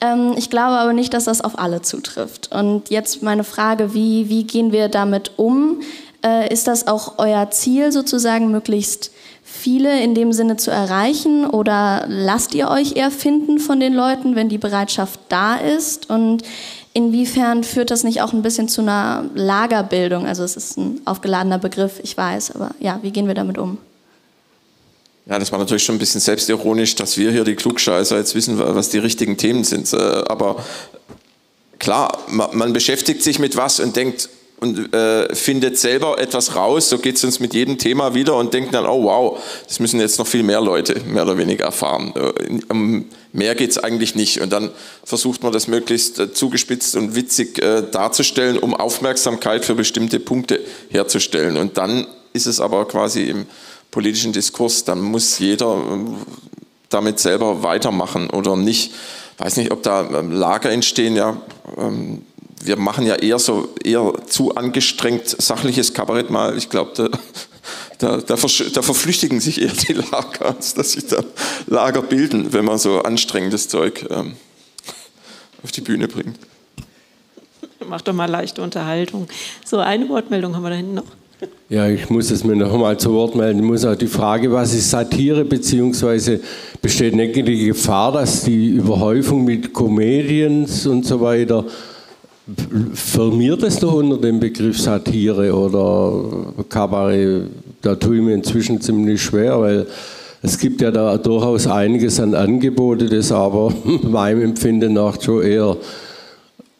[0.00, 2.52] Ähm, ich glaube aber nicht, dass das auf alle zutrifft.
[2.52, 5.80] Und jetzt meine Frage, wie, wie gehen wir damit um?
[6.24, 9.10] Äh, ist das auch euer Ziel sozusagen, möglichst
[9.56, 14.36] viele in dem Sinne zu erreichen oder lasst ihr euch eher finden von den Leuten,
[14.36, 16.10] wenn die Bereitschaft da ist?
[16.10, 16.42] Und
[16.92, 20.26] inwiefern führt das nicht auch ein bisschen zu einer Lagerbildung?
[20.26, 23.78] Also es ist ein aufgeladener Begriff, ich weiß, aber ja, wie gehen wir damit um?
[25.28, 28.58] Ja, das war natürlich schon ein bisschen selbstironisch, dass wir hier die Klugscheißer jetzt wissen,
[28.58, 29.92] was die richtigen Themen sind.
[29.92, 30.64] Äh, aber
[31.78, 34.28] klar, man beschäftigt sich mit was und denkt,
[34.58, 38.54] und äh, findet selber etwas raus, so geht es uns mit jedem Thema wieder und
[38.54, 39.38] denkt dann, oh wow,
[39.68, 42.14] das müssen jetzt noch viel mehr Leute mehr oder weniger erfahren.
[42.16, 44.40] Äh, um mehr geht es eigentlich nicht.
[44.40, 44.70] Und dann
[45.04, 50.60] versucht man das möglichst äh, zugespitzt und witzig äh, darzustellen, um Aufmerksamkeit für bestimmte Punkte
[50.88, 51.56] herzustellen.
[51.58, 53.46] Und dann ist es aber quasi im
[53.90, 55.98] politischen Diskurs, dann muss jeder äh,
[56.88, 58.92] damit selber weitermachen oder nicht.
[59.38, 61.36] Ich weiß nicht, ob da ähm, Lager entstehen, ja.
[61.76, 62.22] Ähm,
[62.62, 66.56] wir machen ja eher so eher zu angestrengt sachliches Kabarett mal.
[66.56, 67.08] Ich glaube, da,
[67.98, 71.22] da, da, da, verflüchtigen sich eher die Lager, als dass sich da
[71.66, 74.36] Lager bilden, wenn man so anstrengendes Zeug ähm,
[75.62, 76.38] auf die Bühne bringt.
[77.88, 79.28] Mach doch mal leichte Unterhaltung.
[79.64, 81.04] So, eine Wortmeldung haben wir da hinten noch.
[81.68, 83.58] Ja, ich muss es mir noch einmal zu Wort melden.
[83.58, 86.40] Ich muss auch die Frage, was ist Satire, beziehungsweise
[86.80, 91.64] besteht nicht die Gefahr, dass die Überhäufung mit Comedians und so weiter
[92.94, 97.48] firmiert es doch unter dem Begriff Satire oder Kabarett.
[97.82, 99.86] Da tue ich mir inzwischen ziemlich schwer, weil
[100.42, 103.72] es gibt ja da durchaus einiges an Angebote, das aber
[104.02, 105.76] meinem Empfinden nach schon eher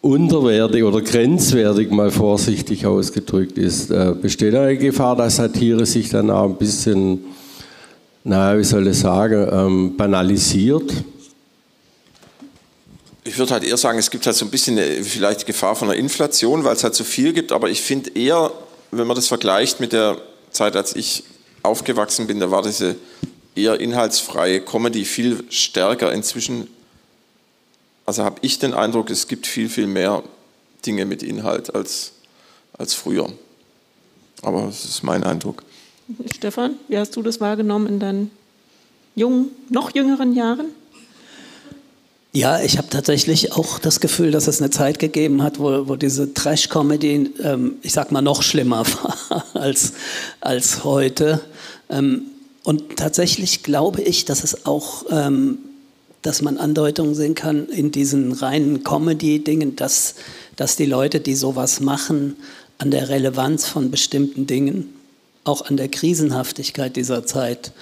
[0.00, 3.90] unterwertig oder grenzwertig mal vorsichtig ausgedrückt ist.
[3.90, 7.24] Äh, besteht eine Gefahr, dass Satire sich dann auch ein bisschen,
[8.22, 10.92] naja, wie soll ich sagen, ähm, banalisiert?
[13.26, 15.90] Ich würde halt eher sagen, es gibt halt so ein bisschen eine, vielleicht Gefahr von
[15.90, 17.50] einer Inflation, weil es halt so viel gibt.
[17.50, 18.52] Aber ich finde eher,
[18.92, 20.18] wenn man das vergleicht mit der
[20.52, 21.24] Zeit, als ich
[21.64, 22.94] aufgewachsen bin, da war diese
[23.56, 26.12] eher inhaltsfreie Comedy viel stärker.
[26.12, 26.68] Inzwischen,
[28.04, 30.22] also habe ich den Eindruck, es gibt viel, viel mehr
[30.86, 32.12] Dinge mit Inhalt als,
[32.78, 33.32] als früher.
[34.42, 35.64] Aber das ist mein Eindruck.
[36.32, 38.30] Stefan, wie hast du das wahrgenommen in deinen
[39.16, 40.66] jungen, noch jüngeren Jahren?
[42.36, 45.96] Ja, ich habe tatsächlich auch das Gefühl, dass es eine Zeit gegeben hat, wo, wo
[45.96, 49.94] diese Trash-Comedy, ähm, ich sag mal, noch schlimmer war als,
[50.42, 51.40] als heute.
[51.88, 52.24] Ähm,
[52.62, 55.56] und tatsächlich glaube ich, dass es auch, ähm,
[56.20, 60.16] dass man Andeutungen sehen kann in diesen reinen Comedy-Dingen, dass,
[60.56, 62.36] dass die Leute, die sowas machen,
[62.76, 64.92] an der Relevanz von bestimmten Dingen,
[65.44, 67.72] auch an der Krisenhaftigkeit dieser Zeit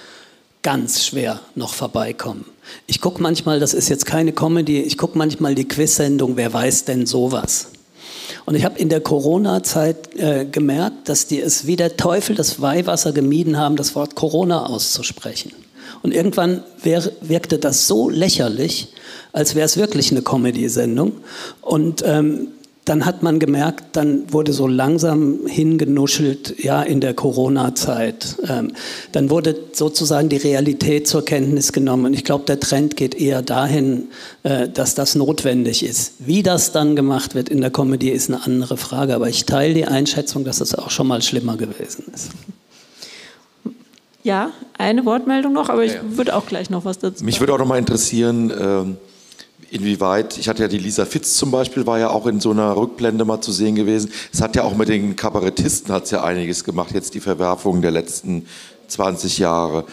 [0.65, 2.43] ganz schwer noch vorbeikommen.
[2.87, 6.85] Ich gucke manchmal, das ist jetzt keine Comedy, ich gucke manchmal die Quiz-Sendung, wer weiß
[6.85, 7.67] denn sowas?
[8.45, 12.61] Und ich habe in der Corona-Zeit äh, gemerkt, dass die es wie der Teufel das
[12.61, 15.51] Weihwasser gemieden haben, das Wort Corona auszusprechen.
[16.01, 18.87] Und irgendwann wirkte das so lächerlich,
[19.33, 21.11] als wäre es wirklich eine Comedy-Sendung.
[21.61, 22.47] Und ähm,
[22.85, 28.37] dann hat man gemerkt, dann wurde so langsam hingenuschelt, ja, in der Corona-Zeit.
[28.47, 28.73] Ähm,
[29.11, 32.05] dann wurde sozusagen die Realität zur Kenntnis genommen.
[32.05, 34.09] Und ich glaube, der Trend geht eher dahin,
[34.43, 36.13] äh, dass das notwendig ist.
[36.19, 39.15] Wie das dann gemacht wird in der Comedy, ist eine andere Frage.
[39.15, 42.29] Aber ich teile die Einschätzung, dass es auch schon mal schlimmer gewesen ist.
[44.21, 47.25] Ja, eine Wortmeldung noch, aber ich würde auch gleich noch was dazu sagen.
[47.25, 48.97] Mich würde auch noch mal interessieren, ähm
[49.71, 52.75] inwieweit, ich hatte ja die Lisa Fitz zum Beispiel, war ja auch in so einer
[52.75, 54.11] Rückblende mal zu sehen gewesen.
[54.33, 57.91] Es hat ja auch mit den Kabarettisten hat ja einiges gemacht, jetzt die Verwerfungen der
[57.91, 58.47] letzten
[58.87, 59.85] 20 Jahre.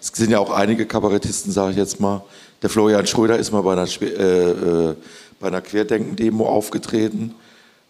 [0.00, 2.22] Es sind ja auch einige Kabarettisten, sage ich jetzt mal.
[2.62, 4.94] Der Florian Schröder ist mal bei einer, äh, äh,
[5.40, 7.34] bei einer Querdenken-Demo aufgetreten,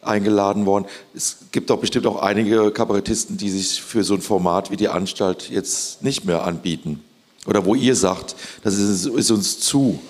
[0.01, 0.87] eingeladen worden.
[1.15, 4.89] Es gibt auch bestimmt auch einige Kabarettisten, die sich für so ein Format wie die
[4.89, 7.03] Anstalt jetzt nicht mehr anbieten.
[7.47, 10.01] Oder wo ihr sagt, das ist, ist uns zu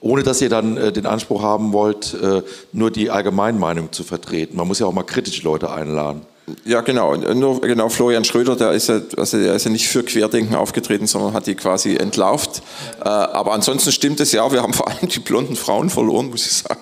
[0.00, 2.42] ohne dass ihr dann äh, den Anspruch haben wollt, äh,
[2.72, 4.56] nur die Allgemeinmeinung zu vertreten.
[4.56, 6.22] Man muss ja auch mal kritische Leute einladen.
[6.64, 7.16] Ja, genau.
[7.16, 11.08] Nur, genau, Florian Schröder, der ist, ja, also der ist ja nicht für Querdenken aufgetreten,
[11.08, 12.62] sondern hat die quasi entlauft.
[13.00, 16.46] Äh, aber ansonsten stimmt es ja, wir haben vor allem die blonden Frauen verloren, muss
[16.46, 16.80] ich sagen.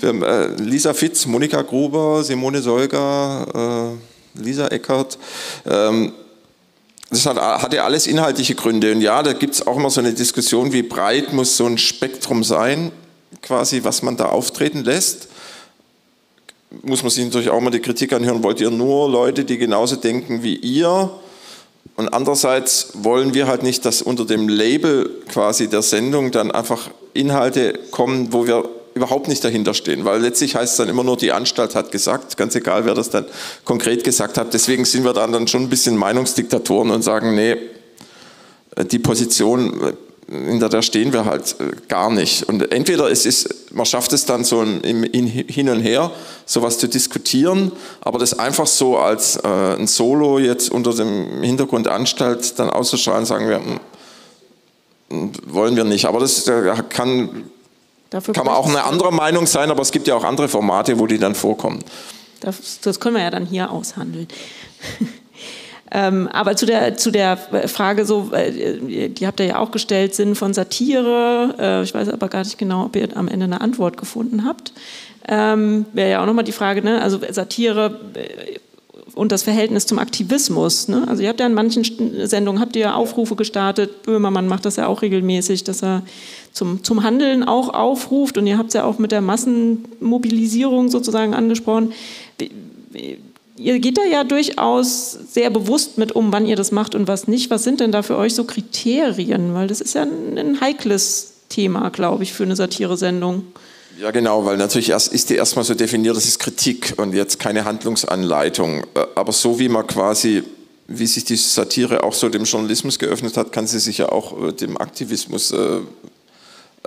[0.00, 3.94] Wir haben äh, Lisa Fitz, Monika Gruber, Simone Solger,
[4.36, 5.18] äh, Lisa Eckert.
[5.64, 6.12] Ähm,
[7.10, 8.92] das hat, hatte alles inhaltliche Gründe.
[8.92, 11.78] Und ja, da gibt es auch immer so eine Diskussion, wie breit muss so ein
[11.78, 12.92] Spektrum sein,
[13.42, 15.28] quasi, was man da auftreten lässt.
[16.82, 19.96] Muss man sich natürlich auch mal die Kritik anhören, wollt ihr nur Leute, die genauso
[19.96, 21.10] denken wie ihr?
[21.96, 26.90] Und andererseits wollen wir halt nicht, dass unter dem Label quasi der Sendung dann einfach
[27.14, 28.68] Inhalte kommen, wo wir
[28.98, 32.36] überhaupt nicht dahinter stehen, weil letztlich heißt es dann immer nur, die Anstalt hat gesagt,
[32.36, 33.24] ganz egal, wer das dann
[33.64, 34.52] konkret gesagt hat.
[34.52, 37.56] Deswegen sind wir dann, dann schon ein bisschen Meinungsdiktatoren und sagen, nee,
[38.90, 39.94] die Position,
[40.28, 42.42] hinter der stehen wir halt äh, gar nicht.
[42.44, 46.10] Und entweder es ist, man schafft es dann so im, Hin und Her,
[46.44, 51.88] sowas zu diskutieren, aber das einfach so als äh, ein Solo jetzt unter dem Hintergrund
[51.88, 53.80] Anstalt dann auszustrahlen, sagen wir, mh,
[55.10, 56.04] hm, wollen wir nicht.
[56.04, 56.50] Aber das
[56.90, 57.44] kann
[58.10, 60.98] Dafür Kann man auch eine andere Meinung sein, aber es gibt ja auch andere Formate,
[60.98, 61.84] wo die dann vorkommen.
[62.40, 64.28] Das, das können wir ja dann hier aushandeln.
[65.92, 70.14] ähm, aber zu der, zu der Frage, so, äh, die habt ihr ja auch gestellt,
[70.14, 71.54] Sinn von Satire.
[71.58, 74.72] Äh, ich weiß aber gar nicht genau, ob ihr am Ende eine Antwort gefunden habt.
[75.28, 77.02] Ähm, Wäre ja auch nochmal die Frage, ne?
[77.02, 78.58] also Satire äh,
[79.18, 80.86] und das Verhältnis zum Aktivismus.
[80.86, 81.04] Ne?
[81.08, 81.82] Also ihr habt ja in manchen
[82.26, 84.04] Sendungen habt ihr Aufrufe gestartet.
[84.04, 86.02] Böhmermann macht das ja auch regelmäßig, dass er
[86.52, 88.38] zum, zum Handeln auch aufruft.
[88.38, 91.92] Und ihr habt es ja auch mit der Massenmobilisierung sozusagen angesprochen.
[93.56, 97.26] Ihr geht da ja durchaus sehr bewusst mit um, wann ihr das macht und was
[97.26, 97.50] nicht.
[97.50, 99.52] Was sind denn da für euch so Kriterien?
[99.52, 103.42] Weil das ist ja ein, ein heikles Thema, glaube ich, für eine Satiresendung.
[104.00, 107.40] Ja, genau, weil natürlich erst ist die erstmal so definiert, das ist Kritik und jetzt
[107.40, 108.84] keine Handlungsanleitung.
[108.94, 110.44] Äh, aber so wie man quasi,
[110.86, 114.40] wie sich die Satire auch so dem Journalismus geöffnet hat, kann sie sich ja auch
[114.40, 115.80] äh, dem Aktivismus äh,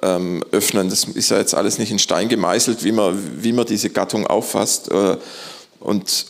[0.03, 0.89] ähm, öffnen.
[0.89, 4.25] Das ist ja jetzt alles nicht in Stein gemeißelt, wie man, wie man diese Gattung
[4.25, 4.89] auffasst.
[5.81, 6.25] und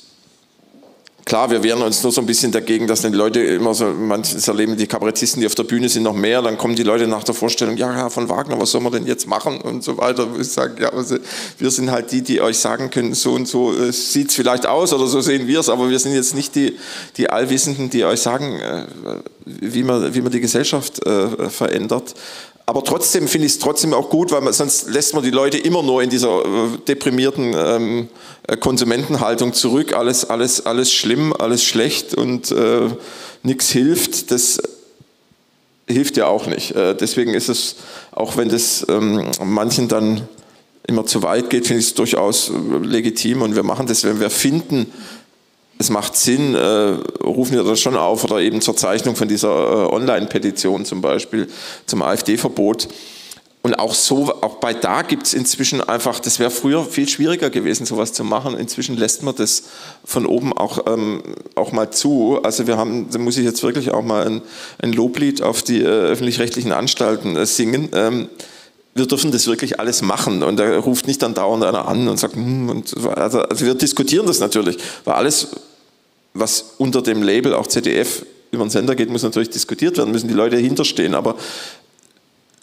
[1.32, 4.50] Klar, wir wehren uns nur so ein bisschen dagegen, dass die Leute immer so, manches
[4.50, 7.24] erleben die Kabarettisten, die auf der Bühne sind, noch mehr, dann kommen die Leute nach
[7.24, 10.28] der Vorstellung, ja, Herr von Wagner, was soll man denn jetzt machen und so weiter.
[10.38, 11.16] Ich sage, ja, also,
[11.58, 14.66] wir sind halt die, die euch sagen können, so und so äh, sieht es vielleicht
[14.66, 16.78] aus oder so sehen wir es, aber wir sind jetzt nicht die,
[17.16, 18.86] die Allwissenden, die euch sagen, äh,
[19.46, 22.14] wie, man, wie man die Gesellschaft äh, verändert.
[22.72, 25.58] Aber trotzdem finde ich es trotzdem auch gut, weil man, sonst lässt man die Leute
[25.58, 28.08] immer nur in dieser äh, deprimierten ähm,
[28.48, 29.92] äh, Konsumentenhaltung zurück.
[29.92, 32.88] Alles, alles, alles schlimm, alles schlecht und äh,
[33.44, 34.32] nichts hilft.
[34.32, 34.62] Das
[35.86, 36.74] hilft ja auch nicht.
[36.74, 37.76] Äh, deswegen ist es,
[38.14, 40.22] auch wenn das ähm, manchen dann
[40.88, 44.22] immer zu weit geht, finde ich es durchaus äh, legitim und wir machen das, wenn
[44.22, 44.90] wir finden,
[45.82, 49.50] es macht Sinn, äh, rufen wir das schon auf oder eben zur Zeichnung von dieser
[49.50, 51.48] äh, Online-Petition zum Beispiel
[51.86, 52.88] zum AfD-Verbot.
[53.64, 57.52] Und auch so, auch bei da gibt es inzwischen einfach, das wäre früher viel schwieriger
[57.52, 58.58] gewesen, sowas zu machen.
[58.58, 59.64] Inzwischen lässt man das
[60.04, 61.22] von oben auch, ähm,
[61.54, 62.40] auch mal zu.
[62.42, 64.42] Also wir haben, da muss ich jetzt wirklich auch mal ein,
[64.80, 67.90] ein Loblied auf die äh, öffentlich-rechtlichen Anstalten äh, singen.
[67.94, 68.30] Ähm,
[68.96, 70.42] wir dürfen das wirklich alles machen.
[70.42, 73.76] Und da ruft nicht dann dauernd einer an und sagt, hm, und, also, also wir
[73.76, 75.50] diskutieren das natürlich, weil alles
[76.34, 80.28] was unter dem Label auch ZDF über den Sender geht, muss natürlich diskutiert werden, müssen
[80.28, 81.16] die Leute hinterstehen.
[81.16, 81.36] Aber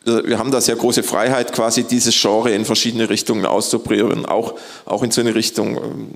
[0.04, 4.54] wir haben da sehr große Freiheit, quasi dieses Genre in verschiedene Richtungen auszuprobieren, auch,
[4.84, 6.08] auch in so eine Richtung ähm,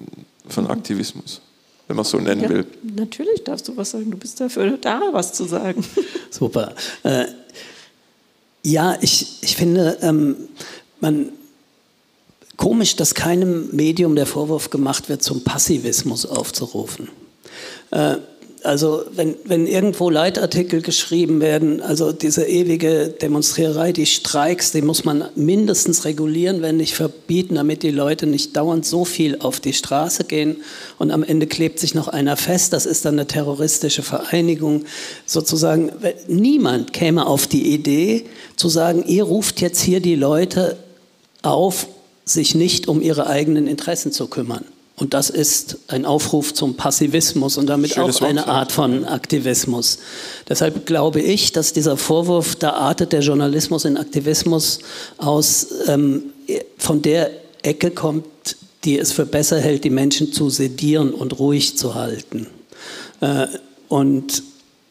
[0.48, 1.40] von Aktivismus,
[1.88, 2.66] wenn man so nennen ja, will.
[2.96, 5.84] Natürlich darfst du was sagen, du bist dafür da, was zu sagen.
[6.30, 6.74] Super.
[7.02, 7.26] Äh,
[8.62, 10.36] ja, ich, ich finde, ähm,
[11.00, 11.30] man,
[12.56, 17.08] komisch, dass keinem Medium der Vorwurf gemacht wird, zum Passivismus aufzurufen.
[17.92, 18.16] Äh,
[18.64, 25.04] also wenn, wenn irgendwo Leitartikel geschrieben werden, also diese ewige Demonstriererei, die Streiks, die muss
[25.04, 29.72] man mindestens regulieren, wenn nicht verbieten, damit die Leute nicht dauernd so viel auf die
[29.72, 30.58] Straße gehen
[30.98, 34.84] und am Ende klebt sich noch einer fest, das ist dann eine terroristische Vereinigung.
[35.26, 35.90] Sozusagen,
[36.28, 38.26] niemand käme auf die Idee
[38.56, 40.76] zu sagen, ihr ruft jetzt hier die Leute
[41.42, 41.88] auf,
[42.24, 44.64] sich nicht um ihre eigenen Interessen zu kümmern.
[45.02, 49.98] Und das ist ein Aufruf zum Passivismus und damit Schönes auch eine Art von Aktivismus.
[50.48, 54.78] Deshalb glaube ich, dass dieser Vorwurf, da artet der Journalismus in Aktivismus
[55.18, 56.22] aus, ähm,
[56.78, 57.32] von der
[57.62, 58.26] Ecke kommt,
[58.84, 62.46] die es für besser hält, die Menschen zu sedieren und ruhig zu halten.
[63.20, 63.48] Äh,
[63.88, 64.44] und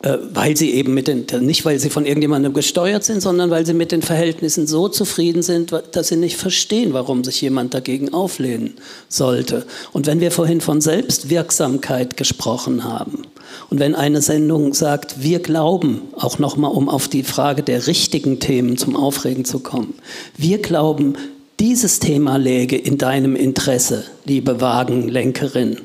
[0.03, 3.75] weil sie eben mit den, nicht weil sie von irgendjemandem gesteuert sind, sondern weil sie
[3.75, 8.73] mit den Verhältnissen so zufrieden sind, dass sie nicht verstehen, warum sich jemand dagegen auflehnen
[9.09, 9.65] sollte.
[9.91, 13.23] Und wenn wir vorhin von Selbstwirksamkeit gesprochen haben
[13.69, 18.39] und wenn eine Sendung sagt, wir glauben, auch nochmal um auf die Frage der richtigen
[18.39, 19.93] Themen zum Aufregen zu kommen,
[20.35, 21.13] wir glauben,
[21.59, 25.77] dieses Thema läge in deinem Interesse, liebe Wagenlenkerin,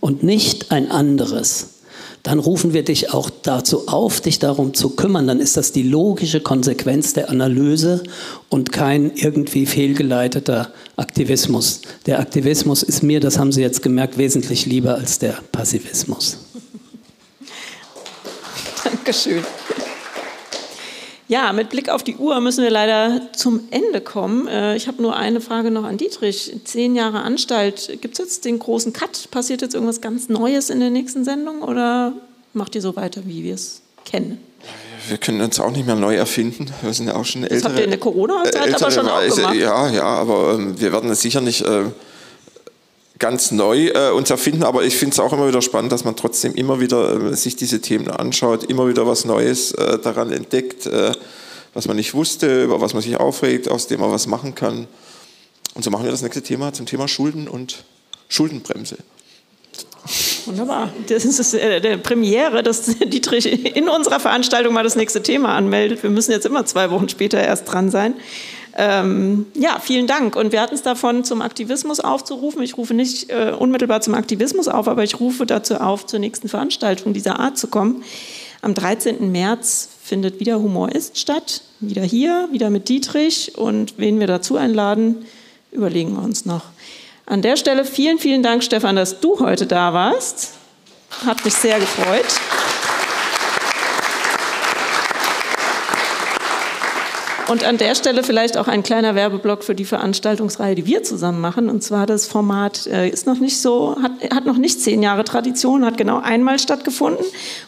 [0.00, 1.79] und nicht ein anderes
[2.22, 5.26] dann rufen wir dich auch dazu auf, dich darum zu kümmern.
[5.26, 8.02] Dann ist das die logische Konsequenz der Analyse
[8.48, 11.80] und kein irgendwie fehlgeleiteter Aktivismus.
[12.06, 16.38] Der Aktivismus ist mir, das haben Sie jetzt gemerkt, wesentlich lieber als der Passivismus.
[18.84, 19.44] Dankeschön.
[21.30, 24.48] Ja, mit Blick auf die Uhr müssen wir leider zum Ende kommen.
[24.48, 26.56] Äh, ich habe nur eine Frage noch an Dietrich.
[26.64, 29.30] Zehn Jahre Anstalt, gibt es jetzt den großen Cut?
[29.30, 32.14] Passiert jetzt irgendwas ganz Neues in der nächsten Sendung oder
[32.52, 34.40] macht ihr so weiter, wie wir es kennen?
[35.06, 36.66] Wir können uns auch nicht mehr neu erfinden.
[36.82, 37.60] Wir sind ja auch schon ältere.
[37.60, 39.54] Das habt ihr in der Corona-Zeit aber schon auch gemacht.
[39.54, 41.62] Ja, ja, aber ähm, wir werden es sicher nicht...
[41.62, 41.84] Äh,
[43.20, 46.16] ganz neu äh, uns erfinden, aber ich finde es auch immer wieder spannend, dass man
[46.16, 50.86] trotzdem immer wieder äh, sich diese Themen anschaut, immer wieder was Neues äh, daran entdeckt,
[50.86, 51.12] äh,
[51.72, 54.88] was man nicht wusste, über was man sich aufregt, aus dem man was machen kann.
[55.74, 57.84] Und so machen wir das nächste Thema zum Thema Schulden und
[58.28, 58.96] Schuldenbremse.
[60.46, 60.92] Wunderbar.
[61.08, 66.02] Das ist äh, der Premiere, dass Dietrich in unserer Veranstaltung mal das nächste Thema anmeldet.
[66.02, 68.14] Wir müssen jetzt immer zwei Wochen später erst dran sein.
[68.76, 70.36] Ähm, ja, vielen Dank.
[70.36, 72.62] Und wir hatten es davon, zum Aktivismus aufzurufen.
[72.62, 76.48] Ich rufe nicht äh, unmittelbar zum Aktivismus auf, aber ich rufe dazu auf, zur nächsten
[76.48, 78.02] Veranstaltung dieser Art zu kommen.
[78.62, 79.32] Am 13.
[79.32, 81.62] März findet wieder Humor ist statt.
[81.80, 83.56] Wieder hier, wieder mit Dietrich.
[83.56, 85.24] Und wen wir dazu einladen,
[85.72, 86.64] überlegen wir uns noch.
[87.26, 90.54] An der Stelle vielen, vielen Dank, Stefan, dass du heute da warst.
[91.24, 92.26] Hat mich sehr gefreut.
[97.50, 101.40] Und an der Stelle vielleicht auch ein kleiner Werbeblock für die Veranstaltungsreihe, die wir zusammen
[101.40, 101.68] machen.
[101.68, 105.24] Und zwar das Format äh, ist noch nicht so, hat, hat noch nicht zehn Jahre
[105.24, 107.26] Tradition, hat genau einmal stattgefunden,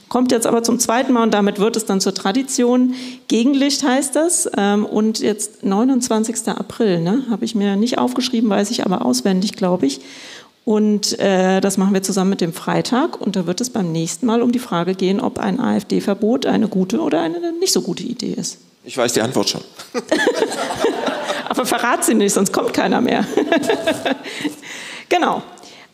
[0.09, 2.95] kommt jetzt aber zum zweiten Mal und damit wird es dann zur Tradition.
[3.27, 4.49] Gegenlicht heißt das.
[4.57, 6.47] Ähm, und jetzt 29.
[6.47, 7.25] April, ne?
[7.29, 10.01] habe ich mir nicht aufgeschrieben, weiß ich aber auswendig, glaube ich.
[10.65, 13.21] Und äh, das machen wir zusammen mit dem Freitag.
[13.21, 16.69] Und da wird es beim nächsten Mal um die Frage gehen, ob ein AfD-Verbot eine
[16.69, 18.59] gute oder eine nicht so gute Idee ist.
[18.85, 19.63] Ich weiß die Antwort schon.
[21.49, 23.25] Aber verrat sie nicht, sonst kommt keiner mehr.
[25.09, 25.43] genau.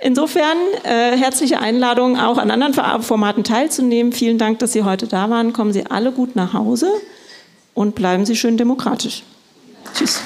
[0.00, 4.12] Insofern äh, herzliche Einladung, auch an anderen Formaten teilzunehmen.
[4.12, 5.52] Vielen Dank, dass Sie heute da waren.
[5.52, 6.92] Kommen Sie alle gut nach Hause.
[7.74, 9.22] und bleiben Sie schön demokratisch.
[9.94, 10.20] Tschüss.